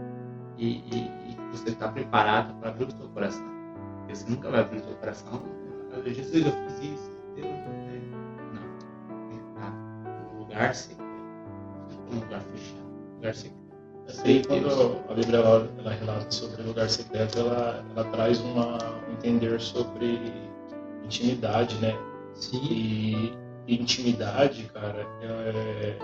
e, 0.57 0.67
e, 0.67 1.11
e 1.29 1.37
você 1.51 1.69
está 1.69 1.87
preparado 1.87 2.53
para 2.55 2.69
abrir 2.69 2.85
o 2.85 2.91
seu 2.91 3.07
coração. 3.09 3.45
Porque 3.99 4.15
você 4.15 4.29
nunca 4.29 4.49
vai 4.49 4.61
abrir 4.61 4.79
o 4.79 4.83
seu 4.83 4.95
coração. 4.95 5.43
Jesus, 6.05 6.45
eu 6.45 6.51
fiz 6.51 6.93
isso. 6.93 7.10
Deus, 7.35 7.47
não. 8.53 9.29
Tem 9.29 9.39
que 9.39 9.47
estar 9.49 9.71
num 10.33 10.39
lugar 10.39 10.75
secreto. 10.75 11.03
Num 12.11 12.19
lugar 12.19 12.41
fechado. 12.41 12.81
Lugar 13.17 13.35
secreto. 13.35 13.61
Assim, 14.07 14.41
quando 14.47 14.97
a 15.09 15.13
Bíblia 15.13 15.37
ela, 15.39 15.69
ela 15.77 15.91
relata 15.91 16.31
sobre 16.31 16.61
lugar 16.63 16.89
secreto, 16.89 17.39
ela, 17.39 17.85
ela 17.95 18.03
traz 18.05 18.39
uma, 18.41 18.77
um 19.07 19.13
entender 19.13 19.59
sobre 19.61 20.19
intimidade, 21.03 21.75
né? 21.77 21.97
Sim. 22.33 22.59
E, 23.67 23.73
intimidade, 23.73 24.63
cara, 24.73 25.07
é, 25.21 25.97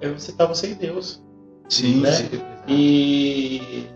é 0.00 0.08
você 0.10 0.30
estar 0.32 0.46
você 0.46 0.72
e 0.72 0.74
Deus. 0.74 1.24
Sim, 1.68 2.00
Né? 2.02 2.10
sim. 2.12 2.28
E 2.68 3.86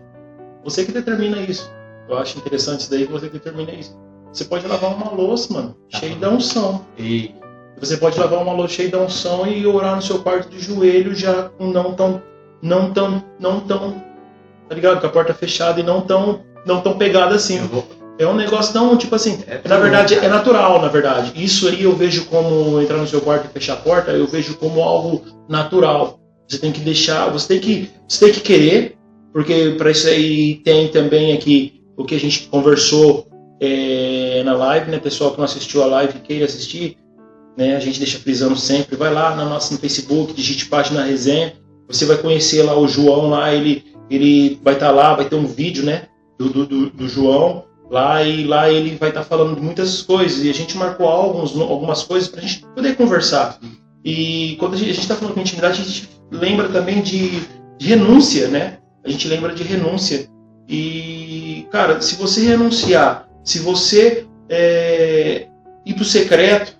você 0.63 0.85
que 0.85 0.91
determina 0.91 1.39
isso. 1.41 1.69
Eu 2.07 2.17
acho 2.17 2.39
interessante 2.39 2.79
isso 2.81 2.89
daí 2.89 3.05
que 3.05 3.11
você 3.11 3.29
determina 3.29 3.71
isso. 3.71 3.95
Você 4.31 4.45
pode 4.45 4.67
lavar 4.67 4.93
uma 4.93 5.11
louça, 5.11 5.53
mano, 5.53 5.75
cheia 5.89 6.15
da 6.15 6.29
unção. 6.29 6.85
E 6.97 7.31
Você 7.79 7.97
pode 7.97 8.19
lavar 8.19 8.41
uma 8.41 8.53
louça 8.53 8.75
cheia 8.75 8.89
da 8.89 8.99
unção 8.99 9.47
e 9.47 9.65
orar 9.65 9.95
no 9.95 10.01
seu 10.01 10.19
quarto 10.19 10.49
de 10.49 10.59
joelho 10.59 11.15
já 11.15 11.43
com 11.57 11.67
não 11.67 11.93
tão, 11.93 12.21
não 12.61 12.91
tão, 12.91 13.23
não 13.39 13.59
tão, 13.61 14.03
tá 14.67 14.75
ligado? 14.75 14.99
Com 14.99 15.07
a 15.07 15.09
porta 15.09 15.33
fechada 15.33 15.79
e 15.79 15.83
não 15.83 16.01
tão, 16.01 16.41
não 16.65 16.81
tão 16.81 16.97
pegada 16.97 17.35
assim. 17.35 17.59
É 18.19 18.27
um 18.27 18.35
negócio 18.35 18.73
tão, 18.73 18.97
tipo 18.97 19.15
assim, 19.15 19.39
É 19.47 19.61
na 19.65 19.77
verdade 19.77 20.13
é 20.13 20.27
natural, 20.27 20.81
na 20.81 20.89
verdade. 20.89 21.31
Isso 21.41 21.69
aí 21.69 21.83
eu 21.83 21.95
vejo 21.95 22.25
como 22.25 22.81
entrar 22.81 22.97
no 22.97 23.07
seu 23.07 23.21
quarto 23.21 23.45
e 23.49 23.53
fechar 23.53 23.73
a 23.73 23.77
porta, 23.77 24.11
eu 24.11 24.27
vejo 24.27 24.55
como 24.57 24.81
algo 24.83 25.23
natural. 25.47 26.19
Você 26.47 26.57
tem 26.57 26.71
que 26.71 26.81
deixar, 26.81 27.29
você 27.29 27.47
tem 27.47 27.59
que, 27.59 27.89
você 28.07 28.25
tem 28.25 28.33
que 28.33 28.41
querer, 28.41 28.97
porque 29.31 29.75
para 29.77 29.91
isso 29.91 30.07
aí 30.07 30.55
tem 30.65 30.89
também 30.89 31.31
aqui 31.31 31.81
o 31.95 32.03
que 32.03 32.15
a 32.15 32.19
gente 32.19 32.47
conversou 32.47 33.28
é, 33.59 34.41
na 34.43 34.53
live, 34.53 34.91
né? 34.91 34.99
Pessoal 34.99 35.31
que 35.31 35.37
não 35.37 35.45
assistiu 35.45 35.83
a 35.83 35.87
live 35.87 36.19
queira 36.19 36.45
assistir, 36.45 36.97
né? 37.57 37.75
A 37.75 37.79
gente 37.79 37.99
deixa 37.99 38.19
frisando 38.19 38.57
sempre, 38.57 38.95
vai 38.95 39.13
lá 39.13 39.35
na 39.35 39.45
nossa 39.45 39.73
no 39.73 39.79
Facebook, 39.79 40.33
digite 40.33 40.67
página 40.67 41.03
resenha, 41.03 41.53
você 41.87 42.05
vai 42.05 42.17
conhecer 42.17 42.63
lá 42.63 42.77
o 42.77 42.87
João 42.87 43.29
lá, 43.29 43.53
ele 43.53 43.83
ele 44.09 44.59
vai 44.63 44.73
estar 44.73 44.91
lá, 44.91 45.13
vai 45.13 45.25
ter 45.25 45.35
um 45.35 45.45
vídeo, 45.45 45.83
né? 45.83 46.07
Do, 46.39 46.49
do, 46.49 46.89
do, 46.89 47.07
João 47.07 47.65
lá 47.91 48.23
e 48.23 48.45
lá 48.45 48.69
ele 48.69 48.95
vai 48.95 49.09
estar 49.09 49.23
falando 49.23 49.55
de 49.55 49.61
muitas 49.61 50.01
coisas 50.01 50.43
e 50.43 50.49
a 50.49 50.53
gente 50.53 50.77
marcou 50.77 51.07
alguns, 51.07 51.55
algumas 51.59 52.03
coisas 52.03 52.29
para 52.29 52.39
a 52.39 52.43
gente 52.43 52.65
poder 52.73 52.95
conversar. 52.95 53.59
E 54.03 54.55
quando 54.57 54.75
a 54.75 54.77
gente 54.77 54.99
está 54.99 55.15
falando 55.15 55.35
de 55.35 55.41
intimidade, 55.41 55.81
a 55.81 55.83
gente 55.83 56.09
lembra 56.31 56.69
também 56.69 57.01
de, 57.01 57.41
de 57.77 57.87
renúncia, 57.87 58.47
né? 58.47 58.77
A 59.03 59.09
gente 59.09 59.27
lembra 59.27 59.53
de 59.53 59.63
renúncia. 59.63 60.27
E, 60.67 61.67
cara, 61.71 61.99
se 62.01 62.15
você 62.15 62.45
renunciar, 62.45 63.28
se 63.43 63.59
você 63.59 64.25
é, 64.49 65.47
ir 65.85 65.93
para 65.93 66.01
o 66.01 66.05
secreto 66.05 66.73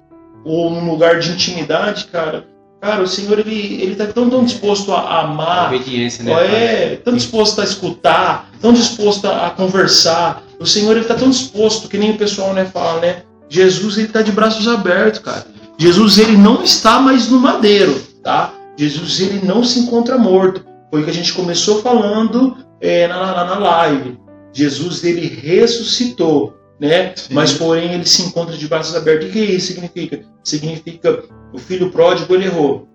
ou 0.43 0.71
num 0.71 0.89
lugar 0.89 1.19
de 1.19 1.31
intimidade, 1.31 2.05
cara, 2.05 2.45
cara, 2.81 3.03
o 3.03 3.07
Senhor 3.07 3.39
ele 3.39 3.81
ele 3.81 3.91
está 3.91 4.07
tão, 4.07 4.29
tão 4.29 4.43
disposto 4.43 4.93
a 4.93 5.21
amar, 5.21 5.73
obediência, 5.73 6.23
né? 6.23 6.31
É, 6.33 6.95
tão 6.97 7.13
disposto 7.13 7.59
a 7.61 7.63
escutar, 7.63 8.49
tão 8.61 8.73
disposto 8.73 9.25
a, 9.27 9.49
conversar. 9.49 10.43
O 10.59 10.65
Senhor 10.65 10.95
ele 10.95 11.05
tá 11.05 11.15
tão 11.15 11.29
disposto, 11.29 11.87
que 11.87 11.97
nem 11.97 12.11
o 12.11 12.17
pessoal 12.17 12.53
né, 12.53 12.65
fala, 12.65 12.99
né? 12.99 13.23
Jesus 13.47 13.97
ele 13.97 14.09
tá 14.09 14.21
de 14.21 14.31
braços 14.31 14.67
abertos, 14.67 15.19
cara. 15.19 15.45
Jesus 15.77 16.17
ele 16.17 16.37
não 16.37 16.63
está 16.63 16.99
mais 16.99 17.29
no 17.29 17.39
madeiro, 17.39 17.99
tá? 18.23 18.53
Jesus 18.77 19.19
ele 19.21 19.45
não 19.45 19.63
se 19.63 19.79
encontra 19.79 20.17
morto. 20.17 20.65
Foi 20.91 21.01
o 21.01 21.03
que 21.03 21.09
a 21.09 21.13
gente 21.13 21.33
começou 21.33 21.81
falando 21.81 22.57
é, 22.81 23.07
na, 23.07 23.33
na, 23.33 23.45
na 23.45 23.59
live. 23.59 24.17
Jesus 24.53 25.03
ele 25.03 25.27
ressuscitou, 25.27 26.57
né? 26.79 27.13
Sim. 27.15 27.33
Mas 27.33 27.53
porém 27.53 27.93
ele 27.93 28.05
se 28.05 28.21
encontra 28.23 28.55
de 28.57 28.67
braços 28.67 28.95
abertos. 28.95 29.29
O 29.29 29.31
que 29.31 29.39
isso 29.39 29.67
significa? 29.73 30.21
Significa 30.43 31.23
o 31.53 31.57
filho 31.57 31.91
pródigo 31.91 32.33
ele 32.35 32.45
errou. 32.45 32.87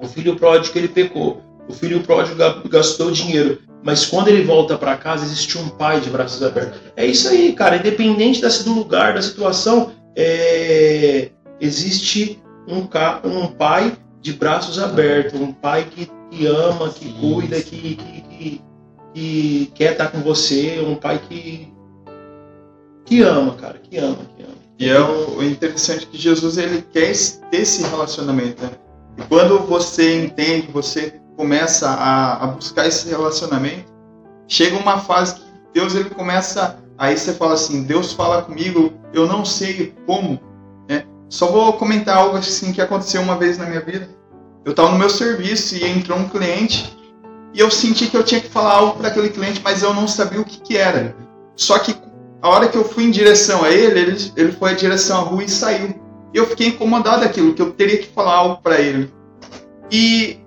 O 0.00 0.06
filho 0.06 0.36
pródigo 0.36 0.76
ele 0.78 0.88
pecou. 0.88 1.42
O 1.68 1.72
filho 1.72 2.00
pródigo 2.00 2.36
ga- 2.36 2.62
gastou 2.68 3.10
dinheiro. 3.10 3.60
Mas 3.82 4.04
quando 4.06 4.28
ele 4.28 4.42
volta 4.42 4.76
para 4.76 4.96
casa, 4.96 5.24
existe 5.24 5.56
um 5.58 5.68
pai 5.68 6.00
de 6.00 6.10
braços 6.10 6.42
abertos. 6.42 6.80
É 6.96 7.06
isso 7.06 7.28
aí, 7.28 7.52
cara. 7.52 7.76
Independente 7.76 8.40
da- 8.40 8.48
do 8.48 8.72
lugar, 8.72 9.14
da 9.14 9.22
situação, 9.22 9.92
é, 10.16 11.30
existe 11.60 12.40
um, 12.68 12.86
ca- 12.86 13.20
um 13.24 13.46
pai 13.46 13.96
de 14.20 14.32
braços 14.32 14.78
abertos. 14.78 15.40
Um 15.40 15.52
pai 15.52 15.86
que, 15.90 16.08
que 16.30 16.46
ama, 16.46 16.88
que 16.90 17.12
cuida, 17.12 17.60
que, 17.60 17.94
que, 17.96 18.20
que, 18.22 18.60
que 19.16 19.72
quer 19.74 19.92
estar 19.92 20.08
com 20.08 20.20
você. 20.20 20.78
Um 20.86 20.94
pai 20.94 21.18
que, 21.18 21.72
que 23.06 23.22
ama, 23.22 23.54
cara. 23.54 23.78
Que 23.78 23.96
ama, 23.96 24.18
que 24.36 24.42
ama. 24.42 24.54
E 24.78 24.90
é 24.90 25.00
o, 25.00 25.42
interessante 25.42 26.06
que 26.06 26.18
Jesus 26.18 26.58
ele 26.58 26.82
quer 26.92 27.14
ter 27.50 27.62
esse 27.62 27.82
relacionamento, 27.84 28.62
né? 28.62 28.72
E 29.16 29.22
quando 29.22 29.58
você 29.60 30.22
entende, 30.22 30.68
você 30.70 31.18
começa 31.34 31.88
a, 31.88 32.44
a 32.44 32.46
buscar 32.48 32.86
esse 32.86 33.08
relacionamento, 33.08 33.90
chega 34.46 34.76
uma 34.76 34.98
fase 34.98 35.36
que 35.36 35.44
Deus 35.72 35.94
ele 35.94 36.10
começa, 36.10 36.78
aí 36.98 37.16
você 37.16 37.32
fala 37.32 37.54
assim, 37.54 37.84
Deus 37.84 38.12
fala 38.12 38.42
comigo, 38.42 38.92
eu 39.14 39.26
não 39.26 39.46
sei 39.46 39.94
como, 40.04 40.38
né? 40.86 41.06
Só 41.30 41.46
vou 41.46 41.72
comentar 41.72 42.18
algo 42.18 42.36
assim 42.36 42.70
que 42.70 42.82
aconteceu 42.82 43.22
uma 43.22 43.38
vez 43.38 43.56
na 43.56 43.64
minha 43.64 43.80
vida. 43.80 44.10
Eu 44.62 44.72
estava 44.72 44.90
no 44.90 44.98
meu 44.98 45.08
serviço 45.08 45.74
e 45.74 45.84
entrou 45.86 46.18
um 46.18 46.28
cliente 46.28 46.95
e 47.56 47.60
eu 47.60 47.70
senti 47.70 48.06
que 48.06 48.14
eu 48.14 48.22
tinha 48.22 48.38
que 48.38 48.50
falar 48.50 48.74
algo 48.74 48.98
para 48.98 49.08
aquele 49.08 49.30
cliente, 49.30 49.62
mas 49.64 49.82
eu 49.82 49.94
não 49.94 50.06
sabia 50.06 50.38
o 50.38 50.44
que, 50.44 50.60
que 50.60 50.76
era. 50.76 51.16
Só 51.56 51.78
que 51.78 51.96
a 52.42 52.50
hora 52.50 52.68
que 52.68 52.76
eu 52.76 52.84
fui 52.84 53.04
em 53.04 53.10
direção 53.10 53.64
a 53.64 53.70
ele, 53.70 53.98
ele, 53.98 54.32
ele 54.36 54.52
foi 54.52 54.72
em 54.72 54.76
direção 54.76 55.20
à 55.20 55.22
rua 55.22 55.42
e 55.42 55.48
saiu. 55.48 55.98
E 56.34 56.36
eu 56.36 56.46
fiquei 56.46 56.66
incomodado 56.66 57.22
daquilo, 57.22 57.54
que 57.54 57.62
eu 57.62 57.72
teria 57.72 57.96
que 57.96 58.08
falar 58.08 58.34
algo 58.34 58.60
para 58.62 58.78
ele. 58.78 59.10
E 59.90 60.38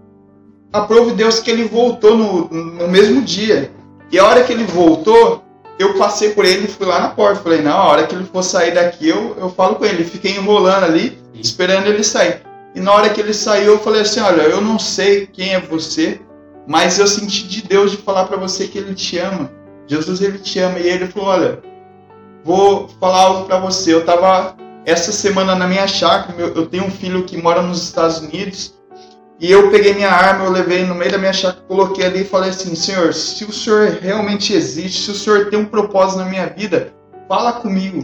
aprove 0.72 1.14
Deus 1.14 1.40
que 1.40 1.50
ele 1.50 1.64
voltou 1.64 2.16
no, 2.16 2.48
no 2.48 2.88
mesmo 2.88 3.24
dia. 3.24 3.72
E 4.12 4.20
a 4.20 4.26
hora 4.26 4.44
que 4.44 4.54
ele 4.54 4.66
voltou, 4.66 5.44
eu 5.80 5.98
passei 5.98 6.30
por 6.30 6.46
ele 6.46 6.66
e 6.66 6.68
fui 6.68 6.86
lá 6.86 7.00
na 7.00 7.10
porta. 7.10 7.42
Falei, 7.42 7.64
não, 7.64 7.72
a 7.76 7.88
hora 7.88 8.06
que 8.06 8.14
ele 8.14 8.26
for 8.26 8.44
sair 8.44 8.76
daqui, 8.76 9.10
eu, 9.10 9.36
eu 9.40 9.50
falo 9.50 9.78
com 9.78 9.86
ele. 9.86 10.04
Fiquei 10.04 10.34
enrolando 10.34 10.84
ali, 10.84 11.18
esperando 11.34 11.88
ele 11.88 12.04
sair. 12.04 12.44
E 12.76 12.80
na 12.80 12.94
hora 12.94 13.10
que 13.10 13.20
ele 13.20 13.34
saiu, 13.34 13.74
eu 13.74 13.80
falei 13.80 14.02
assim, 14.02 14.20
olha, 14.20 14.44
eu 14.44 14.62
não 14.62 14.78
sei 14.78 15.26
quem 15.26 15.56
é 15.56 15.60
você, 15.60 16.22
mas 16.70 17.00
eu 17.00 17.08
senti 17.08 17.48
de 17.48 17.64
Deus 17.64 17.90
de 17.90 17.98
falar 17.98 18.26
para 18.26 18.38
você 18.38 18.68
que 18.68 18.78
ele 18.78 18.94
te 18.94 19.18
ama. 19.18 19.50
Jesus, 19.88 20.22
ele 20.22 20.38
te 20.38 20.60
ama. 20.60 20.78
E 20.78 20.88
ele 20.88 21.08
falou, 21.08 21.30
olha, 21.30 21.60
vou 22.44 22.88
falar 23.00 23.22
algo 23.24 23.46
para 23.46 23.58
você. 23.60 23.92
Eu 23.92 24.06
tava 24.06 24.56
essa 24.86 25.12
semana 25.12 25.56
na 25.56 25.68
minha 25.68 25.88
chácara, 25.88 26.40
eu 26.40 26.68
tenho 26.68 26.86
um 26.86 26.92
filho 26.92 27.24
que 27.24 27.36
mora 27.42 27.64
nos 27.64 27.82
Estados 27.84 28.20
Unidos, 28.20 28.76
e 29.40 29.52
eu 29.52 29.72
peguei 29.72 29.94
minha 29.96 30.12
arma, 30.12 30.46
eu 30.46 30.52
levei 30.52 30.86
no 30.86 30.94
meio 30.94 31.12
da 31.12 31.18
minha 31.18 31.34
chácara, 31.34 31.64
coloquei 31.68 32.06
ali 32.06 32.22
e 32.22 32.26
falei 32.26 32.52
assim, 32.52 32.76
Senhor, 32.76 33.14
se 33.16 33.46
o 33.46 33.52
Senhor 33.52 33.98
realmente 34.02 34.54
existe, 34.54 35.06
se 35.06 35.12
o 35.12 35.16
Senhor 35.16 35.50
tem 35.50 35.58
um 35.58 35.66
propósito 35.66 36.20
na 36.20 36.26
minha 36.26 36.46
vida, 36.48 36.94
fala 37.28 37.54
comigo, 37.54 38.04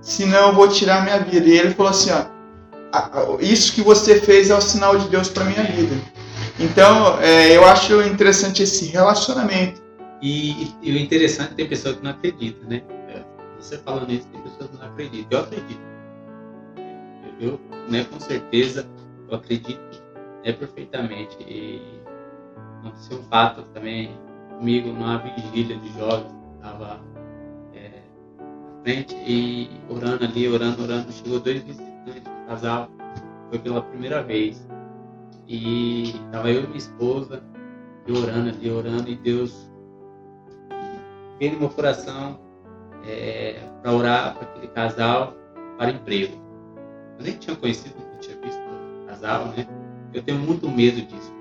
senão 0.00 0.48
eu 0.48 0.52
vou 0.54 0.66
tirar 0.68 0.98
a 0.98 1.00
minha 1.02 1.18
vida. 1.20 1.46
E 1.46 1.58
ele 1.58 1.74
falou 1.74 1.90
assim, 1.90 2.10
ó, 2.10 2.24
"A- 2.92 3.10
a- 3.20 3.36
isso 3.40 3.72
que 3.72 3.82
você 3.82 4.20
fez 4.20 4.50
é 4.50 4.56
o 4.56 4.60
sinal 4.60 4.96
de 4.98 5.08
Deus 5.08 5.28
para 5.28 5.44
minha 5.44 5.62
vida. 5.62 5.96
Então, 6.58 7.20
é, 7.20 7.56
eu 7.56 7.64
acho 7.64 8.00
interessante 8.02 8.62
esse 8.62 8.86
relacionamento. 8.86 9.82
E, 10.22 10.72
e 10.82 10.92
o 10.92 10.98
interessante 10.98 11.52
é 11.52 11.54
tem 11.54 11.68
pessoa 11.68 11.94
que 11.94 12.02
não 12.02 12.12
acredita, 12.12 12.66
né? 12.66 12.82
É, 13.08 13.22
Você 13.58 13.76
falando 13.78 14.10
isso, 14.10 14.26
tem 14.28 14.40
pessoas 14.40 14.70
que 14.70 14.76
não 14.78 14.86
acreditam. 14.86 15.38
Eu 15.38 15.44
acredito. 15.44 15.80
Eu, 17.40 17.60
né, 17.90 18.04
com 18.04 18.20
certeza, 18.20 18.88
eu 19.28 19.36
acredito 19.36 19.80
né, 20.44 20.52
perfeitamente. 20.52 21.36
E 21.40 21.82
aconteceu 22.80 23.18
um 23.18 23.22
fato 23.24 23.62
também 23.74 24.16
comigo 24.56 24.88
numa 24.92 25.18
vigília 25.18 25.76
de 25.76 25.92
jovens. 25.98 26.32
Estava 26.56 27.00
é, 27.74 27.90
na 28.38 28.82
frente 28.82 29.14
e 29.26 29.68
orando 29.88 30.24
ali, 30.24 30.48
orando, 30.48 30.84
orando. 30.84 31.12
Chegou 31.12 31.40
dois 31.40 31.62
visitantes, 31.64 32.22
um 32.26 32.46
casal. 32.46 32.88
Foi 33.50 33.58
pela 33.58 33.82
primeira 33.82 34.22
vez. 34.22 34.64
E 35.46 36.10
estava 36.10 36.50
eu 36.50 36.64
e 36.64 36.66
minha 36.66 36.78
esposa, 36.78 37.42
e 38.06 38.12
orando 38.12 38.50
ali, 38.50 38.70
orando, 38.70 39.10
e 39.10 39.16
Deus 39.16 39.70
veio 41.38 41.52
no 41.52 41.60
meu 41.60 41.68
coração 41.70 42.38
para 43.82 43.92
orar 43.92 44.34
para 44.34 44.48
aquele 44.48 44.68
casal 44.68 45.34
para 45.76 45.90
emprego. 45.90 46.34
Eu 47.18 47.24
nem 47.24 47.36
tinha 47.36 47.56
conhecido, 47.56 47.94
não 47.98 48.18
tinha 48.18 48.36
visto 48.40 48.60
casal, 49.06 49.46
né? 49.48 49.66
Eu 50.12 50.22
tenho 50.22 50.38
muito 50.38 50.68
medo 50.70 51.02
disso, 51.02 51.32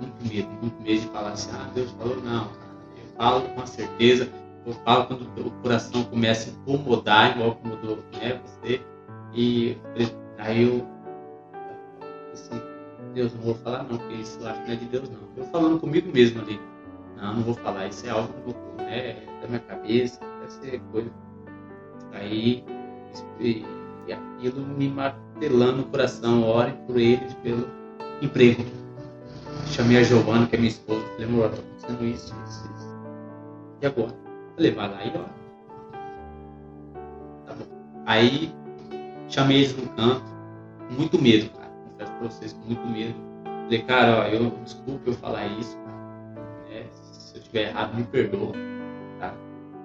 muito 0.00 0.32
medo, 0.32 0.48
muito 0.62 0.82
medo 0.82 1.00
de 1.00 1.08
falar 1.08 1.32
assim, 1.32 1.50
ah, 1.54 1.70
Deus 1.74 1.90
falou, 1.92 2.16
não, 2.22 2.44
cara. 2.48 2.68
Eu 2.96 3.06
falo 3.16 3.48
com 3.50 3.66
certeza, 3.66 4.28
eu 4.64 4.72
falo 4.84 5.06
quando 5.06 5.46
o 5.46 5.50
coração 5.62 6.04
começa 6.04 6.50
a 6.50 6.52
incomodar, 6.52 7.36
igual 7.36 7.50
incomodou 7.50 7.98
né, 8.14 8.40
você, 8.44 8.80
e 9.34 9.76
aí 10.38 10.62
eu 10.62 10.86
assim, 12.32 12.60
Deus, 13.14 13.34
não 13.34 13.42
vou 13.42 13.54
falar 13.56 13.84
não, 13.84 13.98
porque 13.98 14.14
isso 14.14 14.38
que 14.38 14.44
não 14.44 14.50
é 14.50 14.76
de 14.76 14.84
Deus 14.86 15.08
não. 15.10 15.18
Eu 15.36 15.44
falando 15.50 15.80
comigo 15.80 16.10
mesmo 16.12 16.40
ali, 16.42 16.60
não, 17.16 17.34
não 17.34 17.42
vou 17.42 17.54
falar, 17.54 17.86
isso 17.88 18.06
é 18.06 18.10
algo 18.10 18.32
né, 18.78 19.16
da 19.40 19.48
minha 19.48 19.60
cabeça, 19.60 20.20
deve 20.40 20.52
ser 20.52 20.80
coisa. 20.92 21.10
Aí, 22.12 22.64
e, 23.40 23.64
e 24.06 24.12
aquilo 24.12 24.60
me 24.60 24.88
martelando 24.88 25.78
no 25.78 25.84
coração, 25.84 26.42
ore 26.42 26.72
por 26.86 26.98
eles 26.98 27.34
pelo 27.34 27.68
emprego. 28.22 28.64
Chamei 29.66 29.98
a 29.98 30.02
Giovana, 30.02 30.46
que 30.46 30.56
é 30.56 30.58
minha 30.58 30.70
esposa, 30.70 31.04
falei, 31.12 31.26
amor, 31.26 31.50
tá 31.50 31.58
acontecendo 31.58 32.04
isso, 32.04 32.34
isso, 32.46 32.70
isso. 32.76 32.96
E 33.82 33.86
agora? 33.86 34.14
Falei, 34.56 34.70
vai 34.72 34.90
lá 34.90 35.04
e 35.04 35.08
ora. 35.10 35.34
Tá 37.46 37.54
bom. 37.54 38.02
Aí, 38.06 38.52
chamei 39.28 39.58
eles 39.58 39.76
no 39.76 39.88
canto, 39.90 40.24
muito 40.90 41.20
medo, 41.20 41.50
pra 42.18 42.28
vocês, 42.28 42.52
com 42.52 42.60
muito 42.66 42.86
medo. 42.86 43.14
Falei, 43.64 43.82
cara, 43.82 44.18
ó, 44.18 44.22
eu, 44.24 44.50
desculpe 44.64 45.08
eu 45.08 45.14
falar 45.14 45.46
isso, 45.46 45.76
cara. 45.76 45.98
É, 46.70 46.84
se 46.92 47.34
eu 47.36 47.40
estiver 47.40 47.68
errado, 47.68 47.94
me 47.94 48.04
perdoa, 48.04 48.52
tá? 49.18 49.34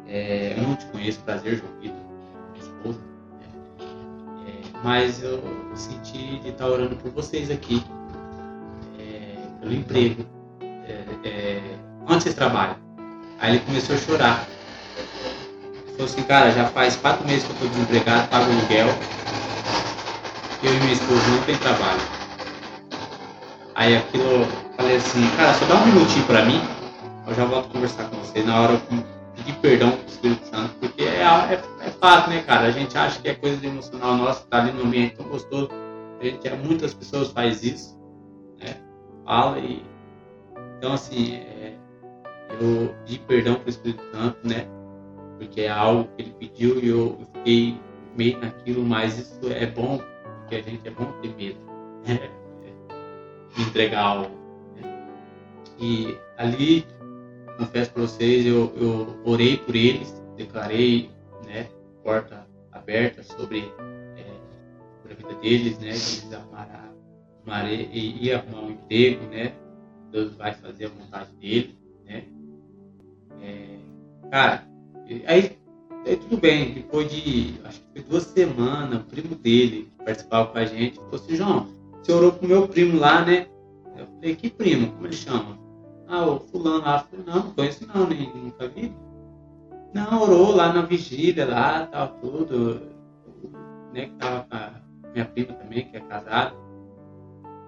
É, 0.08 0.56
eu 0.58 0.64
não 0.64 0.76
te 0.76 0.86
conheço, 0.88 1.20
prazer, 1.22 1.58
João 1.58 1.72
Vitor, 1.80 1.98
minha 2.52 2.64
esposa. 2.64 3.00
É, 3.42 4.50
é, 4.50 4.62
mas 4.84 5.22
eu, 5.24 5.42
senti 5.76 6.40
de 6.40 6.50
estar 6.50 6.68
orando 6.68 6.96
por 6.98 7.12
vocês 7.12 7.50
aqui 7.50 7.84
pelo 9.64 9.74
emprego. 9.74 10.26
É, 10.62 11.28
é, 11.28 11.62
onde 12.08 12.24
vocês 12.24 12.36
trabalham? 12.36 12.76
Aí 13.40 13.56
ele 13.56 13.66
começou 13.66 13.96
a 13.96 14.00
chorar. 14.00 14.48
Ele 14.98 15.92
falou 15.92 16.06
assim, 16.06 16.24
cara, 16.24 16.52
já 16.52 16.66
faz 16.66 16.96
quatro 16.98 17.26
meses 17.26 17.46
que 17.46 17.50
eu 17.52 17.56
estou 17.56 17.70
desempregado, 17.70 18.28
pago 18.28 18.52
aluguel. 18.52 18.88
Eu 20.62 20.74
e 20.74 20.80
minha 20.80 20.94
esposa 20.94 21.28
não 21.30 21.44
tem 21.44 21.58
trabalho. 21.58 22.23
Aí 23.76 23.98
aquilo, 23.98 24.24
eu 24.24 24.46
falei 24.78 24.96
assim, 24.98 25.28
cara, 25.36 25.54
só 25.54 25.66
dá 25.66 25.76
um 25.76 25.86
minutinho 25.88 26.26
para 26.26 26.46
mim, 26.46 26.62
eu 27.28 27.34
já 27.34 27.46
volto 27.46 27.70
conversar 27.70 28.10
com 28.10 28.18
você. 28.18 28.44
Na 28.44 28.62
hora 28.62 28.74
eu 28.74 28.82
pedi 29.36 29.54
perdão 29.54 29.92
pro 29.92 30.08
Espírito 30.08 30.48
Santo, 30.48 30.74
porque 30.80 31.04
é, 31.04 31.22
é, 31.24 31.62
é 31.82 31.90
fato, 31.90 32.30
né, 32.30 32.42
cara? 32.44 32.68
A 32.68 32.72
gente 32.72 32.98
acha 32.98 33.20
que 33.20 33.30
é 33.30 33.34
coisa 33.34 33.66
emocional 33.66 34.16
nossa, 34.16 34.46
tá 34.50 34.62
ali 34.62 34.72
no 34.72 34.84
ambiente 34.84 35.16
tão 35.16 35.26
gostoso. 35.28 35.70
A 36.20 36.24
gente, 36.24 36.50
muitas 36.66 36.94
pessoas 36.94 37.32
fazem 37.32 37.74
isso 37.74 38.04
fala 39.26 39.60
e 39.60 39.84
então 40.78 40.94
assim 40.94 41.36
é, 41.36 41.76
eu 42.62 42.94
pedi 43.06 43.20
perdão 43.20 43.56
para 43.56 43.66
o 43.66 43.70
Espírito 43.70 44.04
Santo, 44.12 44.38
né? 44.44 44.68
Porque 45.38 45.62
é 45.62 45.70
algo 45.70 46.10
que 46.16 46.22
ele 46.22 46.36
pediu 46.40 46.80
e 46.80 46.90
eu, 46.90 47.18
fiquei 47.34 47.80
meio 48.16 48.40
naquilo, 48.40 48.84
mas 48.84 49.18
isso 49.18 49.52
é 49.52 49.66
bom 49.66 50.00
porque 50.40 50.56
a 50.56 50.62
gente 50.62 50.88
é 50.88 50.92
bom 50.92 51.06
ter 51.22 51.34
medo 51.36 51.60
né? 52.06 52.30
Entregar 53.62 54.02
algo. 54.02 54.32
Né? 54.76 55.08
E 55.80 56.18
ali 56.38 56.86
confesso 57.58 57.92
para 57.92 58.02
vocês, 58.02 58.46
eu, 58.46 58.74
eu 58.76 59.16
orei 59.24 59.58
por 59.58 59.76
eles, 59.76 60.22
declarei, 60.36 61.10
né? 61.46 61.68
Porta 62.04 62.48
aberta 62.72 63.24
sobre, 63.24 63.60
é, 64.18 64.26
sobre 65.02 65.14
a 65.14 65.16
vida 65.16 65.42
deles, 65.42 65.78
né? 65.80 65.92
Que 65.92 66.26
eles 66.26 66.30
amaram 66.34 67.70
e 67.70 68.26
ia 68.26 68.38
arrumar 68.38 68.62
um 68.62 68.72
emprego, 68.72 69.26
né? 69.28 69.54
Deus 70.12 70.36
vai 70.36 70.54
fazer 70.54 70.86
a 70.86 70.90
vontade 70.90 71.32
dele, 71.36 71.78
né? 72.06 72.24
É, 73.42 74.30
cara, 74.30 74.68
aí, 75.28 75.58
aí, 76.06 76.16
tudo 76.16 76.38
bem, 76.38 76.74
depois 76.74 77.12
de 77.12 77.56
acho 77.64 77.82
que 77.94 78.02
duas 78.02 78.24
semanas, 78.24 79.02
o 79.02 79.06
primo 79.06 79.36
dele 79.36 79.92
participava 79.98 80.52
com 80.52 80.58
a 80.58 80.66
gente 80.66 80.96
falou 80.96 81.16
assim, 81.16 81.36
João, 81.36 81.68
você 82.02 82.12
orou 82.12 82.32
pro 82.34 82.48
meu 82.48 82.68
primo 82.68 83.00
lá, 83.00 83.24
né? 83.26 83.48
Eu 83.98 84.08
falei, 84.08 84.36
que 84.36 84.50
primo? 84.50 84.92
Como 84.94 85.08
ele 85.08 85.16
chama? 85.16 85.58
Ah, 86.08 86.26
o 86.26 86.40
fulano 86.40 86.84
lá. 86.84 87.06
Eu 87.12 87.20
falei, 87.20 87.26
não, 87.26 87.46
não 87.46 87.54
conheço 87.54 87.88
não, 87.94 88.08
nem 88.08 88.32
nunca 88.34 88.68
vi. 88.68 88.94
Não, 89.94 90.22
orou 90.22 90.56
lá 90.56 90.74
na 90.74 90.82
vigília, 90.82 91.46
lá, 91.46 91.88
tal, 91.92 92.08
tudo. 92.22 92.82
Né, 93.94 94.08
que 94.08 94.16
tava 94.16 94.46
com 94.50 94.56
a 94.56 94.72
minha 95.14 95.26
prima 95.26 95.54
também, 95.54 95.86
que 95.86 95.98
é 95.98 96.00
casada. 96.00 96.54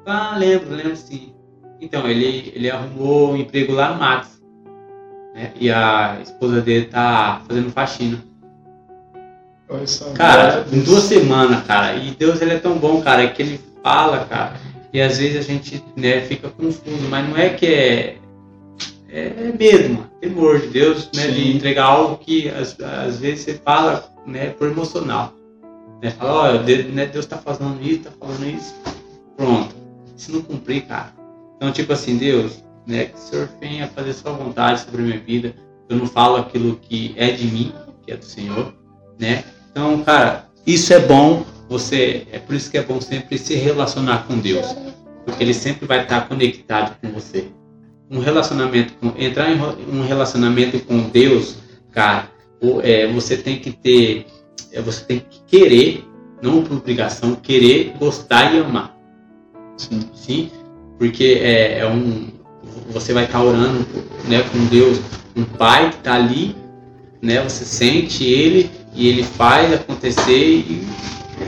Ah, 0.06 0.36
lembro, 0.38 0.74
lembro 0.74 0.96
sim. 0.96 1.34
Então, 1.80 2.08
ele, 2.08 2.52
ele 2.56 2.70
arrumou 2.70 3.32
um 3.32 3.38
emprego 3.38 3.74
lá 3.74 3.94
no 3.94 4.00
Max. 4.00 4.42
Né? 5.34 5.54
E 5.60 5.70
a 5.72 6.20
esposa 6.22 6.62
dele 6.62 6.86
tá 6.86 7.42
fazendo 7.48 7.70
faxina. 7.72 8.24
Cara, 10.16 10.66
em 10.72 10.82
duas 10.82 11.04
semanas, 11.04 11.64
cara. 11.66 11.96
E 11.96 12.12
Deus 12.12 12.42
ele 12.42 12.54
é 12.54 12.60
tão 12.60 12.78
bom, 12.78 13.02
cara, 13.02 13.28
que 13.28 13.42
ele 13.42 13.60
fala, 13.84 14.26
cara. 14.26 14.54
E 14.96 15.02
às 15.02 15.18
vezes 15.18 15.38
a 15.38 15.42
gente 15.42 15.84
né, 15.96 16.22
fica 16.22 16.50
confuso, 16.50 17.10
mas 17.10 17.28
não 17.28 17.38
é 17.38 17.50
que 17.50 17.66
é. 17.66 18.18
É 19.10 19.54
medo, 19.58 19.94
mano. 19.94 20.12
Temor 20.20 20.60
de 20.60 20.68
Deus, 20.68 21.10
né? 21.16 21.24
Sim. 21.24 21.32
De 21.32 21.56
entregar 21.56 21.86
algo 21.86 22.18
que 22.18 22.50
às, 22.50 22.80
às 22.80 23.20
vezes 23.20 23.46
você 23.46 23.54
fala 23.54 24.10
né, 24.26 24.50
por 24.50 24.68
emocional. 24.70 25.34
Né? 26.02 26.12
Fala, 26.12 26.34
olha, 26.34 26.60
Deus, 26.64 26.86
né, 26.94 27.06
Deus 27.06 27.26
tá 27.26 27.38
fazendo 27.38 27.82
isso, 27.82 28.04
tá 28.04 28.12
falando 28.20 28.46
isso. 28.46 28.76
Pronto 29.38 29.86
se 30.16 30.32
não 30.32 30.42
cumprir, 30.42 30.86
cara. 30.86 31.14
Então, 31.58 31.72
tipo 31.72 31.94
assim, 31.94 32.18
Deus, 32.18 32.64
né, 32.86 33.06
que 33.06 33.16
o 33.16 33.20
Senhor 33.20 33.50
venha 33.60 33.88
fazer 33.88 34.14
sua 34.14 34.32
vontade 34.32 34.82
sobre 34.82 35.02
a 35.02 35.06
minha 35.06 35.20
vida. 35.20 35.54
Eu 35.90 35.98
não 35.98 36.08
falo 36.08 36.38
aquilo 36.38 36.78
que 36.78 37.14
é 37.18 37.32
de 37.32 37.46
mim, 37.46 37.74
que 38.06 38.12
é 38.12 38.18
do 38.18 38.26
Senhor, 38.26 38.74
né? 39.20 39.44
Então, 39.72 40.04
cara, 40.04 40.48
isso 40.66 40.94
é 40.94 41.00
bom. 41.00 41.46
Você, 41.70 42.28
é 42.32 42.40
por 42.40 42.56
isso 42.56 42.70
que 42.70 42.78
é 42.78 42.84
bom 42.84 43.02
sempre 43.02 43.38
se 43.38 43.56
relacionar 43.56 44.26
com 44.28 44.38
Deus, 44.38 44.76
porque 45.26 45.44
Ele 45.44 45.54
sempre 45.54 45.88
vai 45.88 46.04
estar 46.04 46.28
conectado 46.28 46.96
com 47.02 47.12
você. 47.12 47.48
Um 48.10 48.20
relacionamento, 48.20 48.94
com, 48.94 49.14
entrar 49.18 49.52
em 49.52 49.60
um 49.60 50.06
relacionamento 50.06 50.80
com 50.82 51.10
Deus, 51.10 51.58
cara, 51.92 52.30
é, 52.84 53.08
você 53.08 53.36
tem 53.36 53.58
que 53.60 53.72
ter, 53.72 54.28
é, 54.72 54.82
você 54.82 55.04
tem 55.06 55.20
que 55.20 55.42
querer, 55.48 56.06
não 56.42 56.64
por 56.64 56.78
obrigação, 56.78 57.36
querer, 57.36 57.94
gostar 57.98 58.54
e 58.54 58.60
amar. 58.60 58.96
Sim. 59.78 60.10
Sim 60.14 60.52
porque 60.98 61.40
é, 61.42 61.80
é, 61.80 61.88
um. 61.88 62.30
Você 62.90 63.14
vai 63.14 63.26
estar 63.26 63.42
orando 63.42 63.86
né, 64.28 64.44
com 64.52 64.66
Deus, 64.66 65.00
um 65.36 65.44
pai 65.44 65.90
que 65.90 65.98
está 65.98 66.16
ali, 66.16 66.56
né? 67.22 67.42
Você 67.42 67.66
sente 67.66 68.24
ele 68.24 68.70
e 68.94 69.08
ele 69.08 69.24
faz 69.24 69.74
acontecer 69.74 70.60
e, 70.60 70.88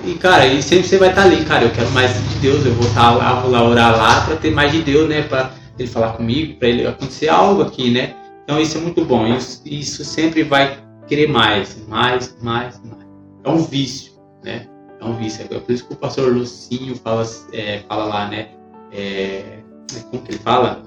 e 0.04 0.16
cara, 0.16 0.46
e 0.46 0.62
sempre 0.62 0.88
você 0.88 0.98
vai 0.98 1.10
estar 1.10 1.24
ali, 1.24 1.46
cara, 1.46 1.66
eu 1.66 1.72
quero 1.72 1.90
mais 1.92 2.14
de 2.30 2.40
Deus, 2.40 2.66
eu 2.66 2.74
vou 2.74 2.88
estar 2.88 3.12
lá, 3.12 3.40
vou 3.40 3.52
lá 3.52 3.64
orar 3.64 3.98
lá 3.98 4.22
para 4.26 4.36
ter 4.36 4.52
mais 4.52 4.72
de 4.72 4.82
Deus, 4.82 5.08
né? 5.08 5.24
Para 5.24 5.52
ele 5.80 5.88
falar 5.88 6.14
comigo, 6.14 6.58
para 6.60 6.68
ele 6.68 6.86
acontecer 6.86 7.30
algo 7.30 7.62
aqui, 7.62 7.92
né? 7.92 8.16
Então 8.44 8.60
isso 8.60 8.78
é 8.78 8.82
muito 8.82 9.04
bom. 9.06 9.26
Isso, 9.28 9.62
isso 9.66 10.04
sempre 10.04 10.44
vai 10.44 10.78
querer 11.08 11.28
mais, 11.28 11.86
mais, 11.88 12.36
mais, 12.42 12.82
mais. 12.84 13.08
É 13.44 13.50
um 13.50 13.58
vício, 13.58 14.14
né? 14.44 14.68
É 15.00 15.06
um 15.06 15.14
vício. 15.14 15.46
É 15.50 15.60
por 15.60 15.72
isso 15.72 15.88
que 15.88 15.94
o 15.94 15.98
pastor 15.98 16.34
Lucinho 16.34 16.96
fala, 16.96 17.26
é, 17.54 17.80
fala 17.88 18.06
lá, 18.06 18.28
né? 18.28 18.50
É, 18.92 19.60
como 20.12 20.24
que 20.24 20.32
ele 20.32 20.40
fala 20.40 20.84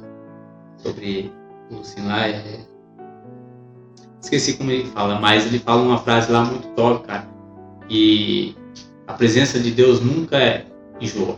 sobre 0.76 1.32
o 1.70 1.76
Lucinho 1.76 2.06
lá? 2.06 2.28
É, 2.28 2.60
esqueci 4.20 4.54
como 4.54 4.70
ele 4.70 4.86
fala, 4.86 5.18
mas 5.18 5.46
ele 5.46 5.58
fala 5.58 5.82
uma 5.82 5.98
frase 5.98 6.30
lá 6.30 6.44
muito 6.44 6.68
top, 6.68 7.06
cara. 7.06 7.28
E 7.88 8.54
a 9.10 9.14
presença 9.14 9.58
de 9.58 9.72
Deus 9.72 10.00
nunca 10.00 10.38
é 10.38 10.66
enjoa. 11.00 11.36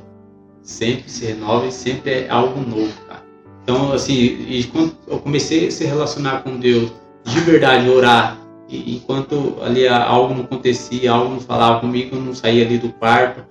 Sempre 0.62 1.10
se 1.10 1.24
renova 1.24 1.66
e 1.66 1.72
sempre 1.72 2.10
é 2.10 2.28
algo 2.28 2.60
novo, 2.60 2.92
cara. 3.08 3.22
Então, 3.62 3.92
assim, 3.92 4.14
e 4.14 4.64
quando 4.64 4.94
eu 5.06 5.18
comecei 5.18 5.68
a 5.68 5.70
se 5.70 5.84
relacionar 5.84 6.42
com 6.42 6.58
Deus, 6.58 6.92
de 7.24 7.40
verdade, 7.40 7.88
orar, 7.88 8.38
e 8.68 8.96
enquanto 8.96 9.56
ali 9.62 9.88
algo 9.88 10.34
não 10.34 10.44
acontecia, 10.44 11.12
algo 11.12 11.30
não 11.30 11.40
falava 11.40 11.80
comigo, 11.80 12.16
eu 12.16 12.20
não 12.20 12.34
saía 12.34 12.64
ali 12.64 12.78
do 12.78 12.90
quarto. 12.90 13.44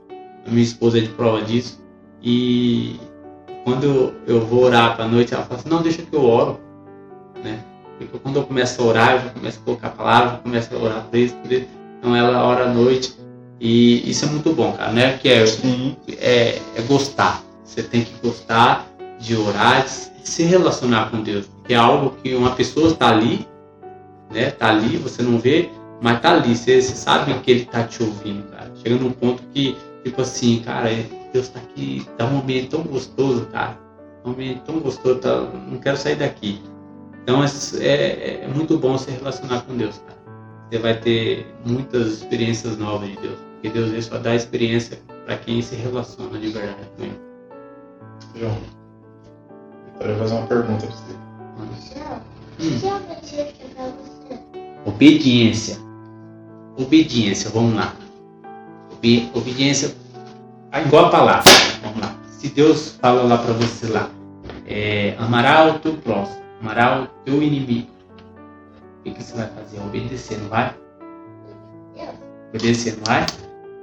A 0.46 0.50
minha 0.50 0.64
esposa 0.64 0.98
é 0.98 1.02
de 1.02 1.10
prova 1.10 1.42
disso. 1.42 1.82
E 2.22 3.00
quando 3.64 4.14
eu 4.28 4.42
vou 4.42 4.64
orar 4.64 4.96
para 4.96 5.06
a 5.06 5.08
noite, 5.08 5.34
ela 5.34 5.44
fala 5.44 5.60
assim: 5.60 5.70
Não, 5.70 5.82
deixa 5.82 6.02
que 6.02 6.16
eu 6.16 6.24
oro. 6.24 6.60
Né? 7.44 7.64
Porque 7.98 8.18
quando 8.20 8.38
eu 8.38 8.44
começo 8.44 8.82
a 8.82 8.86
orar, 8.86 9.26
eu 9.26 9.32
começo 9.32 9.60
a 9.60 9.66
colocar 9.66 9.88
a 9.88 9.92
palavra, 9.92 10.34
eu 10.36 10.40
começo 10.40 10.74
a 10.74 10.78
orar 10.78 11.04
por 11.04 11.18
isso, 11.18 11.36
por 11.36 11.52
isso. 11.52 11.68
Então 12.00 12.16
ela 12.16 12.44
ora 12.44 12.66
à 12.66 12.74
noite. 12.74 13.21
E 13.62 14.10
isso 14.10 14.26
é 14.26 14.28
muito 14.28 14.52
bom, 14.54 14.74
cara, 14.74 14.91
né? 14.91 15.17
Que 15.19 15.30
é, 15.30 15.45
é, 16.19 16.60
é 16.76 16.82
gostar. 16.88 17.43
Você 17.63 17.84
tem 17.84 18.04
que 18.04 18.13
gostar 18.21 18.88
de 19.19 19.38
orar, 19.38 19.86
de 19.86 20.28
se 20.28 20.43
relacionar 20.43 21.12
com 21.12 21.21
Deus. 21.21 21.45
Porque 21.45 21.74
é 21.74 21.78
algo 21.78 22.17
que 22.21 22.34
uma 22.34 22.52
pessoa 22.52 22.89
está 22.89 23.10
ali 23.10 23.47
né? 24.32 24.50
Tá 24.50 24.69
ali, 24.69 24.97
você 24.97 25.21
não 25.21 25.38
vê, 25.38 25.69
mas 26.02 26.19
tá 26.21 26.32
ali. 26.32 26.56
Você, 26.56 26.82
você 26.82 26.95
sabe 26.95 27.34
que 27.41 27.52
ele 27.52 27.65
tá 27.65 27.84
te 27.84 28.02
ouvindo, 28.02 28.43
cara. 28.50 28.71
Chega 28.76 28.95
num 28.95 29.12
ponto 29.12 29.43
que, 29.54 29.78
tipo 30.04 30.21
assim, 30.21 30.62
cara, 30.65 30.89
Deus 31.34 31.50
tá 31.50 31.60
aqui, 31.60 32.06
tá 32.17 32.26
um 32.26 32.39
ambiente 32.39 32.69
tão 32.69 32.84
gostoso, 32.84 33.45
cara. 33.47 33.78
Um 34.26 34.32
ambiente 34.32 34.62
tão 34.65 34.80
gostoso, 34.80 35.19
tá, 35.19 35.41
não 35.67 35.78
quero 35.78 35.97
sair 35.97 36.15
daqui. 36.15 36.62
Então 37.24 37.43
é, 37.43 37.47
é, 37.80 38.43
é 38.43 38.47
muito 38.47 38.78
bom 38.78 38.97
se 38.97 39.12
relacionar 39.12 39.62
com 39.62 39.76
Deus, 39.76 39.97
cara. 40.00 40.19
Você 40.69 40.80
vai 40.80 41.00
ter 41.00 41.45
muitas 41.65 42.13
experiências 42.13 42.78
novas 42.78 43.10
de 43.10 43.17
Deus. 43.17 43.51
Porque 43.62 43.78
Deus 43.78 43.91
ele 43.91 44.02
só 44.02 44.17
dá 44.17 44.34
experiência 44.34 45.00
para 45.24 45.38
quem 45.38 45.62
se 45.62 45.76
relaciona 45.76 46.39
de 46.39 46.47
verdade 46.47 46.80
com 46.97 47.04
Ele. 47.04 47.19
João, 48.36 48.58
eu 49.93 50.00
quero 50.00 50.17
fazer 50.17 50.34
uma 50.34 50.47
pergunta 50.47 50.88
pra 50.88 50.95
você. 50.95 51.13
Obediência. 54.84 55.78
Obediência, 56.76 57.52
vamos 57.52 57.76
lá. 57.76 57.93
Obe 58.93 59.30
obediência, 59.36 59.95
ah, 60.71 60.82
igual 60.82 61.06
a 61.06 61.10
palavra. 61.10 61.52
Vamos 61.84 62.02
lá. 62.02 62.15
Se 62.30 62.50
Deus 62.50 62.97
fala 63.00 63.21
lá 63.21 63.38
para 63.38 63.54
você 63.54 63.88
lá, 63.88 64.10
é, 64.65 65.15
amará 65.19 65.67
o 65.67 65.78
teu 65.78 65.93
próximo, 65.97 66.41
amará 66.62 67.04
o 67.04 67.08
teu 67.24 67.43
inimigo. 67.43 67.91
O 69.00 69.04
que, 69.04 69.12
que 69.12 69.24
você 69.24 69.36
vai 69.36 69.47
fazer? 69.50 69.80
Obedecer, 69.82 70.39
não 70.39 70.50
vai? 70.50 70.76
Obedecer, 72.50 72.95
não 72.97 73.04
vai? 73.06 73.26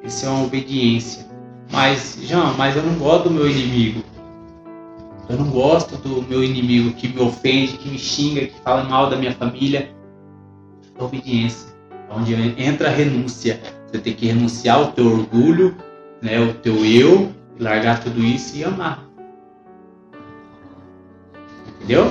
Isso 0.09 0.25
é 0.25 0.29
uma 0.31 0.45
obediência. 0.45 1.27
Mas, 1.71 2.19
João, 2.23 2.55
mas 2.57 2.75
eu 2.75 2.83
não 2.83 2.95
gosto 2.95 3.25
do 3.25 3.31
meu 3.31 3.47
inimigo. 3.47 4.03
Eu 5.29 5.37
não 5.37 5.51
gosto 5.51 5.97
do 5.99 6.23
meu 6.23 6.43
inimigo 6.43 6.95
que 6.95 7.09
me 7.09 7.21
ofende, 7.21 7.77
que 7.77 7.91
me 7.91 7.99
xinga, 7.99 8.47
que 8.47 8.59
fala 8.61 8.85
mal 8.85 9.11
da 9.11 9.17
minha 9.17 9.35
família. 9.35 9.95
É 10.99 11.05
obediência. 11.05 11.69
Onde 12.11 12.33
entra 12.57 12.89
a 12.89 12.91
renúncia. 12.91 13.61
Você 13.87 13.99
tem 13.99 14.15
que 14.15 14.27
renunciar 14.29 14.79
ao 14.79 14.93
teu 14.93 15.05
orgulho, 15.05 15.77
né, 16.23 16.41
o 16.41 16.55
teu 16.55 16.87
eu, 16.87 17.31
largar 17.61 18.03
tudo 18.03 18.25
isso 18.25 18.57
e 18.57 18.65
amar. 18.65 19.07
Entendeu? 21.77 22.11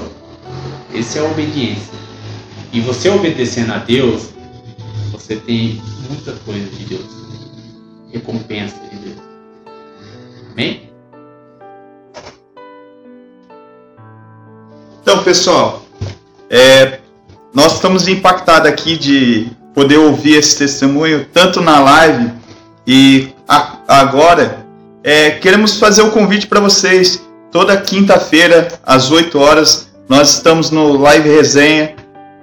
Esse 0.94 1.18
é 1.18 1.22
a 1.22 1.32
obediência. 1.32 1.94
E 2.72 2.80
você 2.80 3.10
obedecendo 3.10 3.74
a 3.74 3.80
Deus, 3.80 4.30
você 5.12 5.36
tem 5.36 5.82
muita 6.08 6.34
coisa 6.34 6.70
de 6.70 6.86
Deus. 6.86 7.28
Recompensa 8.12 8.76
de 8.92 8.98
Deus. 8.98 9.18
Amém? 10.52 10.90
Então, 15.02 15.24
pessoal, 15.24 15.86
é, 16.50 17.00
nós 17.54 17.76
estamos 17.76 18.08
impactados 18.08 18.70
aqui 18.70 18.98
de 18.98 19.50
poder 19.74 19.98
ouvir 19.98 20.36
esse 20.36 20.58
testemunho, 20.58 21.26
tanto 21.32 21.62
na 21.62 21.80
live 21.80 22.32
e 22.86 23.30
a, 23.48 23.78
agora. 23.88 24.66
É, 25.04 25.32
queremos 25.32 25.80
fazer 25.80 26.02
o 26.02 26.08
um 26.08 26.12
convite 26.12 26.48
para 26.48 26.60
vocês. 26.60 27.26
Toda 27.52 27.78
quinta-feira, 27.78 28.68
às 28.86 29.10
8 29.10 29.40
horas, 29.40 29.88
nós 30.10 30.34
estamos 30.36 30.72
no 30.72 30.98
Live 30.98 31.30
Resenha, 31.30 31.96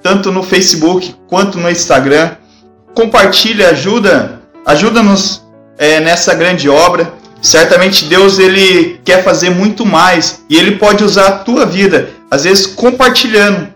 tanto 0.02 0.32
no 0.32 0.42
Facebook 0.42 1.14
quanto 1.26 1.58
no 1.58 1.70
Instagram. 1.70 2.36
Compartilha, 2.94 3.70
ajuda, 3.70 4.40
ajuda-nos 4.64 5.43
é, 5.78 6.00
nessa 6.00 6.34
grande 6.34 6.68
obra. 6.68 7.12
Certamente 7.40 8.06
Deus 8.06 8.38
ele 8.38 9.00
quer 9.04 9.22
fazer 9.22 9.50
muito 9.50 9.84
mais 9.84 10.42
e 10.48 10.56
ele 10.56 10.76
pode 10.76 11.04
usar 11.04 11.26
a 11.26 11.38
tua 11.38 11.66
vida 11.66 12.10
às 12.34 12.44
vezes 12.44 12.66
compartilhando. 12.66 13.68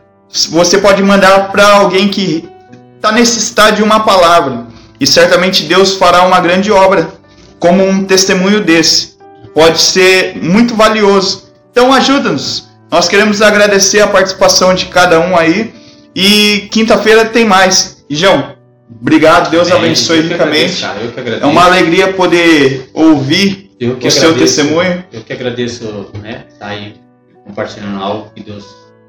Você 0.50 0.78
pode 0.78 1.02
mandar 1.02 1.52
para 1.52 1.66
alguém 1.74 2.08
que 2.08 2.48
está 2.96 3.12
necessitado 3.12 3.76
de 3.76 3.82
uma 3.82 4.00
palavra. 4.00 4.66
E 5.00 5.06
certamente 5.06 5.62
Deus 5.64 5.94
fará 5.94 6.22
uma 6.26 6.40
grande 6.40 6.72
obra 6.72 7.08
como 7.61 7.87
um 7.87 8.04
testemunho 8.04 8.61
desse. 8.61 9.16
Pode 9.54 9.80
ser 9.80 10.37
muito 10.42 10.74
valioso. 10.74 11.48
Então 11.70 11.92
ajuda-nos. 11.92 12.68
Nós 12.90 13.06
queremos 13.06 13.40
agradecer 13.40 14.00
a 14.00 14.08
participação 14.08 14.74
de 14.74 14.87
cada 14.87 15.20
um 15.20 15.37
aí. 15.37 15.72
E 16.14 16.68
quinta-feira 16.72 17.26
tem 17.26 17.44
mais. 17.44 17.98
João, 18.11 18.56
obrigado. 19.01 19.51
Deus 19.51 19.68
Bem, 19.68 19.79
abençoe 19.79 20.20
ricamente. 20.20 20.85
é 21.40 21.46
uma 21.46 21.64
alegria 21.64 22.12
poder 22.12 22.90
ouvir 22.92 23.70
o 23.81 23.92
agradeço, 23.92 24.20
seu 24.20 24.37
testemunho. 24.37 25.05
Eu 25.12 25.22
que 25.22 25.33
agradeço, 25.33 26.11
né? 26.20 26.46
Tá 26.59 26.68
aí 26.68 26.94
compartilhando 27.44 28.03
algo 28.03 28.31
que 28.35 28.42
Deus 28.42 28.66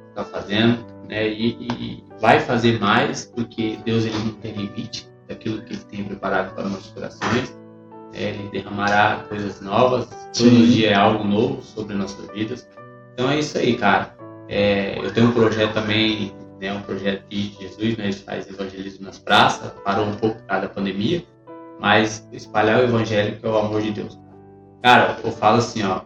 está 0.10 0.24
fazendo, 0.24 0.86
né? 1.08 1.28
E, 1.28 1.58
e, 1.60 2.04
vai 2.20 2.40
fazer 2.40 2.80
mais, 2.80 3.26
porque 3.26 3.78
Deus 3.86 4.06
ele 4.06 4.18
não 4.18 4.34
tem 4.34 4.52
limite 4.54 5.08
daquilo 5.28 5.62
que 5.62 5.74
Ele 5.74 5.84
tem 5.90 6.04
preparado 6.04 6.54
para 6.54 6.66
nossos 6.66 6.92
corações. 6.92 7.58
É, 8.14 8.30
ele 8.30 8.50
derramará 8.52 9.24
coisas 9.30 9.62
novas, 9.62 10.08
todo 10.36 10.50
Sim. 10.50 10.66
dia 10.66 10.90
é 10.90 10.94
algo 10.96 11.24
novo 11.24 11.62
sobre 11.62 11.96
nossas 11.96 12.28
vidas. 12.34 12.68
Então 13.14 13.30
é 13.30 13.40
isso 13.40 13.58
aí, 13.58 13.76
cara. 13.76 14.16
É, 14.48 14.98
eu 14.98 15.14
tenho 15.14 15.28
um 15.28 15.32
projeto 15.32 15.74
também, 15.74 16.34
né, 16.60 16.74
um 16.74 16.82
projeto 16.82 17.28
de 17.30 17.54
Jesus, 17.60 17.98
né, 17.98 18.12
gente 18.12 18.24
faz 18.24 18.48
evangelismo 18.48 19.06
nas 19.06 19.18
praças, 19.18 19.72
parou 19.84 20.06
um 20.06 20.16
pouco 20.16 20.38
por 20.38 20.46
causa 20.46 20.68
da 20.68 20.74
pandemia, 20.74 21.24
mas 21.80 22.28
espalhar 22.32 22.80
o 22.80 22.84
evangelho 22.84 23.38
que 23.40 23.46
é 23.46 23.50
o 23.50 23.58
amor 23.58 23.82
de 23.82 23.92
Deus. 23.92 24.20
Cara, 24.84 25.18
eu 25.24 25.32
falo 25.32 25.58
assim, 25.58 25.84
ó, 25.84 26.02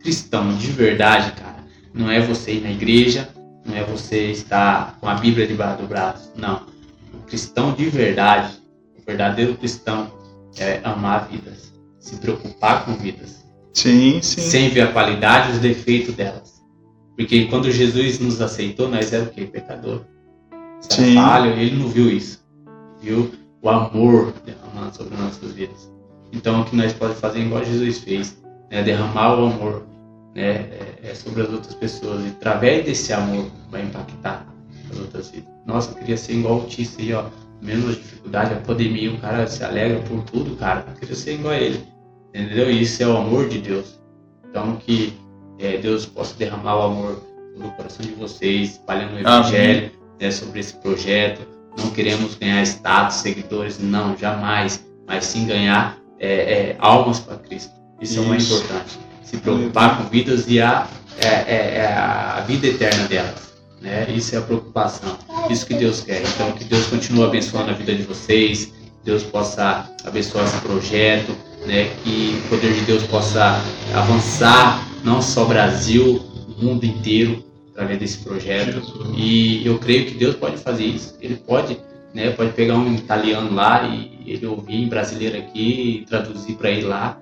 cristão 0.00 0.54
de 0.56 0.70
verdade, 0.70 1.32
cara, 1.32 1.64
não 1.92 2.10
é 2.10 2.20
você 2.20 2.54
ir 2.54 2.62
na 2.62 2.70
igreja, 2.70 3.28
não 3.64 3.76
é 3.76 3.84
você 3.84 4.30
estar 4.30 4.96
com 5.00 5.08
a 5.08 5.14
Bíblia 5.14 5.46
debaixo 5.46 5.82
do 5.82 5.88
braço, 5.88 6.32
não. 6.36 6.66
O 7.12 7.18
cristão 7.26 7.72
de 7.72 7.86
verdade, 7.86 8.54
o 8.98 9.04
verdadeiro 9.04 9.54
cristão, 9.56 10.10
é 10.58 10.80
amar 10.82 11.28
vidas, 11.28 11.72
se 11.98 12.16
preocupar 12.16 12.84
com 12.84 12.94
vidas. 12.94 13.44
Sim, 13.74 14.20
sim. 14.22 14.40
Sem 14.40 14.68
ver 14.70 14.82
a 14.82 14.92
qualidade 14.92 15.50
e 15.50 15.52
os 15.52 15.58
defeitos 15.58 16.14
delas. 16.14 16.57
Porque 17.18 17.46
quando 17.46 17.68
Jesus 17.68 18.20
nos 18.20 18.40
aceitou, 18.40 18.88
nós 18.88 19.12
éramos 19.12 19.32
o 19.32 19.34
quê? 19.34 19.44
Pecador. 19.44 20.02
Sim. 20.80 21.16
Falho, 21.16 21.50
ele 21.50 21.76
não 21.76 21.88
viu 21.88 22.08
isso. 22.08 22.46
Viu 23.02 23.32
o 23.60 23.68
amor 23.68 24.32
derramado 24.46 24.96
sobre 24.96 25.16
nossas 25.16 25.52
vidas. 25.52 25.92
Então, 26.32 26.60
o 26.60 26.64
que 26.64 26.76
nós 26.76 26.92
podemos 26.92 27.20
fazer, 27.20 27.40
igual 27.40 27.64
Jesus 27.64 27.98
fez, 27.98 28.40
né, 28.70 28.84
derramar 28.84 29.34
o 29.34 29.46
amor 29.46 29.84
né, 30.36 30.44
é, 30.44 30.98
é 31.02 31.14
sobre 31.14 31.42
as 31.42 31.50
outras 31.50 31.74
pessoas 31.74 32.24
e 32.24 32.28
através 32.28 32.84
desse 32.84 33.12
amor 33.12 33.50
vai 33.68 33.82
impactar 33.82 34.46
as 34.88 34.98
outras 35.00 35.30
vidas. 35.30 35.50
Nossa, 35.66 35.90
eu 35.90 35.96
queria 35.96 36.16
ser 36.16 36.34
igual 36.34 36.60
o 36.60 36.66
Tício 36.66 37.00
aí, 37.00 37.12
ó, 37.14 37.24
menos 37.60 37.96
dificuldade, 37.96 38.54
a 38.54 38.58
pandemia, 38.58 39.12
o 39.12 39.18
cara 39.18 39.44
se 39.48 39.64
alegra 39.64 39.98
por 40.02 40.22
tudo, 40.22 40.54
cara, 40.54 40.84
eu 40.86 40.94
queria 40.94 41.16
ser 41.16 41.34
igual 41.34 41.54
a 41.54 41.58
ele, 41.58 41.82
entendeu? 42.28 42.70
E 42.70 42.82
isso 42.82 43.02
é 43.02 43.08
o 43.08 43.16
amor 43.16 43.48
de 43.48 43.58
Deus. 43.58 43.98
Então 44.48 44.76
que 44.76 45.12
é, 45.58 45.76
Deus 45.78 46.06
possa 46.06 46.34
derramar 46.34 46.76
o 46.76 46.82
amor 46.82 47.22
no 47.56 47.70
coração 47.72 48.04
de 48.04 48.12
vocês, 48.12 48.72
espalhando 48.72 49.14
o 49.14 49.18
evangelho 49.18 49.90
né, 50.20 50.30
sobre 50.30 50.60
esse 50.60 50.74
projeto. 50.74 51.40
Não 51.76 51.90
queremos 51.90 52.34
ganhar 52.34 52.62
status, 52.62 53.16
seguidores, 53.16 53.78
não, 53.78 54.16
jamais, 54.16 54.84
mas 55.06 55.24
sim 55.24 55.46
ganhar 55.46 55.98
é, 56.18 56.28
é, 56.28 56.76
almas 56.78 57.20
para 57.20 57.36
Cristo. 57.36 57.72
Isso, 58.00 58.14
Isso, 58.14 58.22
é 58.22 58.24
o 58.24 58.28
mais 58.28 58.44
importante. 58.44 58.98
Se 59.22 59.36
preocupar 59.36 59.98
com 59.98 60.04
vidas 60.04 60.46
e 60.48 60.60
a, 60.60 60.86
é, 61.20 61.28
é, 61.28 61.74
é 61.78 61.86
a 61.86 62.44
vida 62.46 62.66
eterna 62.66 63.06
delas. 63.08 63.48
Né? 63.80 64.06
Isso 64.10 64.34
é 64.34 64.38
a 64.38 64.42
preocupação. 64.42 65.16
Isso 65.50 65.66
que 65.66 65.74
Deus 65.74 66.00
quer. 66.00 66.22
Então, 66.22 66.52
que 66.52 66.64
Deus 66.64 66.86
continue 66.86 67.24
abençoando 67.24 67.70
a 67.70 67.74
vida 67.74 67.94
de 67.94 68.02
vocês. 68.02 68.72
Deus 69.04 69.22
possa 69.22 69.88
abençoar 70.04 70.44
esse 70.44 70.58
projeto. 70.58 71.36
Né? 71.66 71.90
Que 72.02 72.40
o 72.44 72.48
poder 72.48 72.72
de 72.72 72.80
Deus 72.82 73.02
possa 73.04 73.60
avançar, 73.94 74.87
não 75.04 75.22
só 75.22 75.44
Brasil, 75.44 76.22
o 76.48 76.64
mundo 76.64 76.84
inteiro, 76.84 77.44
através 77.72 77.98
desse 77.98 78.18
projeto. 78.18 78.82
E 79.16 79.64
eu 79.66 79.78
creio 79.78 80.06
que 80.06 80.14
Deus 80.14 80.34
pode 80.34 80.56
fazer 80.58 80.84
isso. 80.84 81.16
Ele 81.20 81.36
pode, 81.36 81.78
né? 82.12 82.30
Pode 82.30 82.52
pegar 82.52 82.74
um 82.74 82.94
italiano 82.94 83.54
lá 83.54 83.84
e 83.84 84.18
ele 84.26 84.46
ouvir 84.46 84.82
em 84.82 84.88
brasileiro 84.88 85.38
aqui, 85.38 86.04
traduzir 86.08 86.54
para 86.54 86.70
ele 86.70 86.82
lá 86.82 87.18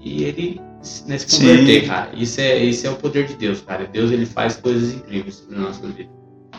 e 0.00 0.24
ele 0.24 0.60
né, 1.06 1.18
se 1.18 1.38
converter, 1.38 1.82
Sim. 1.82 1.86
cara. 1.86 2.10
Isso 2.14 2.40
é, 2.40 2.56
isso 2.58 2.86
é 2.86 2.90
o 2.90 2.96
poder 2.96 3.26
de 3.26 3.34
Deus, 3.34 3.60
cara. 3.60 3.86
Deus 3.86 4.10
ele 4.10 4.26
faz 4.26 4.56
coisas 4.56 4.94
incríveis 4.94 5.46
na 5.50 5.58
nossa 5.58 5.86
vida. 5.86 6.08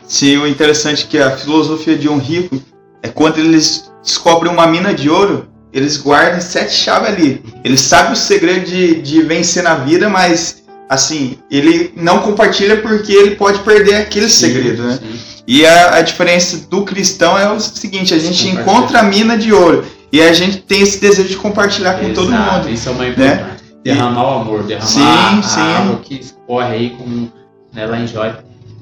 Sim, 0.04 0.38
o 0.38 0.48
interessante 0.48 1.06
é 1.06 1.08
que 1.08 1.18
a 1.18 1.38
filosofia 1.38 1.98
de 1.98 2.08
um 2.08 2.18
rico 2.18 2.62
é 3.02 3.08
quando 3.08 3.40
eles 3.40 3.92
descobrem 4.04 4.52
uma 4.52 4.68
mina 4.68 4.94
de 4.94 5.10
ouro, 5.10 5.49
eles 5.72 5.98
guardam 5.98 6.42
sete 6.42 6.74
chaves 6.74 7.10
ali. 7.10 7.44
Ele 7.64 7.78
sabe 7.78 8.14
o 8.14 8.16
segredo 8.16 8.66
de, 8.66 9.02
de 9.02 9.22
vencer 9.22 9.64
na 9.64 9.76
vida, 9.76 10.10
mas 10.10 10.64
assim, 10.90 11.38
ele 11.52 11.94
não 11.96 12.20
compartilha 12.20 12.82
porque 12.82 13.14
ele 13.14 13.36
pode 13.36 13.60
perder 13.60 13.96
aquele 13.96 14.28
sim, 14.28 14.48
segredo, 14.48 14.84
né? 14.84 15.00
Sim. 15.00 15.20
E 15.48 15.66
a, 15.66 15.96
a, 15.96 16.02
diferença 16.02 16.68
do 16.68 16.84
cristão 16.84 17.38
é 17.38 17.52
o 17.52 17.60
seguinte, 17.60 18.14
a 18.14 18.20
gente 18.20 18.48
encontra 18.48 19.00
a 19.00 19.04
mina 19.04 19.38
de 19.38 19.52
ouro 19.54 19.86
e 20.12 20.22
a 20.22 20.34
gente 20.34 20.58
tem 20.58 20.82
esse 20.82 21.00
desejo 21.00 21.30
de 21.30 21.38
compartilhar 21.38 21.94
com 21.94 22.06
Exato, 22.06 22.16
todo 22.16 22.32
mundo. 22.32 22.70
Isso 22.70 22.90
é 22.90 22.92
uma 22.92 23.08
importante. 23.08 23.42
Né? 23.42 23.56
Derramar 23.84 24.24
o 24.24 24.42
amor, 24.42 24.64
derramar 24.64 24.88
sim, 24.88 25.02
a, 25.02 25.42
sim. 25.44 25.60
água 25.60 26.00
que 26.04 26.16
escorre 26.16 26.74
aí 26.76 26.90
como 26.92 27.32
né, 27.74 27.86
lá 27.86 28.00
em 28.00 28.08
Jó, 28.08 28.36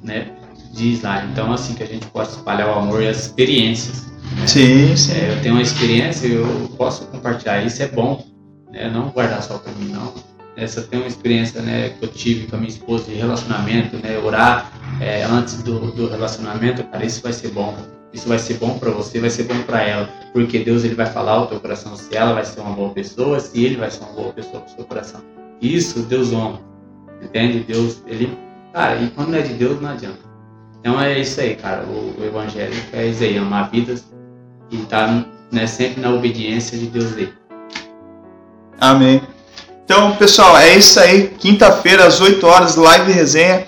né? 0.03 0.27
Diz 0.73 1.01
lá. 1.01 1.25
Então, 1.31 1.51
assim, 1.51 1.73
que 1.73 1.83
a 1.83 1.87
gente 1.87 2.05
possa 2.07 2.37
espalhar 2.37 2.69
o 2.69 2.79
amor 2.79 3.01
e 3.01 3.07
as 3.07 3.17
experiências 3.17 4.05
né? 4.37 4.47
Sim, 4.47 4.95
sim. 4.95 5.13
É, 5.13 5.33
eu 5.33 5.41
tenho 5.41 5.55
uma 5.55 5.61
experiência, 5.61 6.27
eu 6.27 6.45
posso 6.77 7.05
compartilhar, 7.07 7.63
isso 7.63 7.81
é 7.81 7.87
bom, 7.87 8.25
né? 8.71 8.89
Não 8.89 9.09
guardar 9.09 9.41
só 9.41 9.57
para 9.57 9.71
mim, 9.73 9.89
não. 9.89 10.13
Essa 10.55 10.81
tem 10.81 10.99
uma 10.99 11.07
experiência, 11.07 11.61
né, 11.61 11.89
que 11.89 12.03
eu 12.03 12.09
tive 12.09 12.47
com 12.47 12.55
a 12.55 12.59
minha 12.59 12.69
esposa 12.69 13.03
de 13.05 13.13
relacionamento, 13.13 13.95
né? 13.97 14.17
Orar 14.17 14.71
é, 14.99 15.23
antes 15.23 15.61
do, 15.61 15.91
do 15.91 16.09
relacionamento, 16.09 16.83
cara, 16.85 17.05
isso 17.05 17.21
vai 17.21 17.31
ser 17.31 17.49
bom. 17.49 17.75
Isso 18.11 18.27
vai 18.27 18.39
ser 18.39 18.55
bom 18.55 18.79
para 18.79 18.89
você, 18.89 19.19
vai 19.19 19.29
ser 19.29 19.43
bom 19.43 19.61
para 19.63 19.83
ela, 19.83 20.09
porque 20.33 20.59
Deus 20.59 20.83
ele 20.83 20.95
vai 20.95 21.05
falar 21.05 21.33
ao 21.33 21.47
teu 21.47 21.59
coração 21.59 21.95
se 21.95 22.15
ela 22.15 22.33
vai 22.33 22.43
ser 22.43 22.59
uma 22.61 22.73
boa 22.73 22.89
pessoa, 22.91 23.39
se 23.39 23.63
ele 23.63 23.75
vai 23.75 23.91
ser 23.91 24.03
uma 24.03 24.13
boa 24.13 24.33
pessoa 24.33 24.61
para 24.61 24.71
o 24.71 24.75
seu 24.75 24.85
coração. 24.85 25.21
Isso 25.61 25.99
Deus 26.03 26.33
honra, 26.33 26.59
entende? 27.21 27.59
Deus 27.59 28.01
ele, 28.07 28.35
cara, 28.73 28.99
e 29.01 29.09
quando 29.11 29.29
não 29.29 29.37
é 29.37 29.41
de 29.41 29.53
Deus 29.53 29.79
não 29.79 29.89
adianta. 29.89 30.19
Então 30.79 30.99
é 30.99 31.19
isso 31.19 31.39
aí, 31.39 31.55
cara. 31.55 31.83
O, 31.83 32.15
o 32.19 32.25
evangelho 32.25 32.73
é 32.93 33.07
isso 33.07 33.23
aí, 33.23 33.37
amar 33.37 33.69
vidas 33.69 34.05
e 34.71 34.81
estar 34.81 35.07
tá, 35.07 35.25
né, 35.51 35.67
sempre 35.67 36.01
na 36.01 36.09
obediência 36.09 36.77
de 36.77 36.87
Deus 36.87 37.15
aí. 37.17 37.33
Amém. 38.79 39.21
Então, 39.83 40.15
pessoal, 40.17 40.57
é 40.57 40.75
isso 40.75 40.99
aí. 40.99 41.29
Quinta-feira, 41.39 42.05
às 42.05 42.19
8 42.19 42.45
horas, 42.45 42.75
live 42.75 43.11
resenha. 43.11 43.65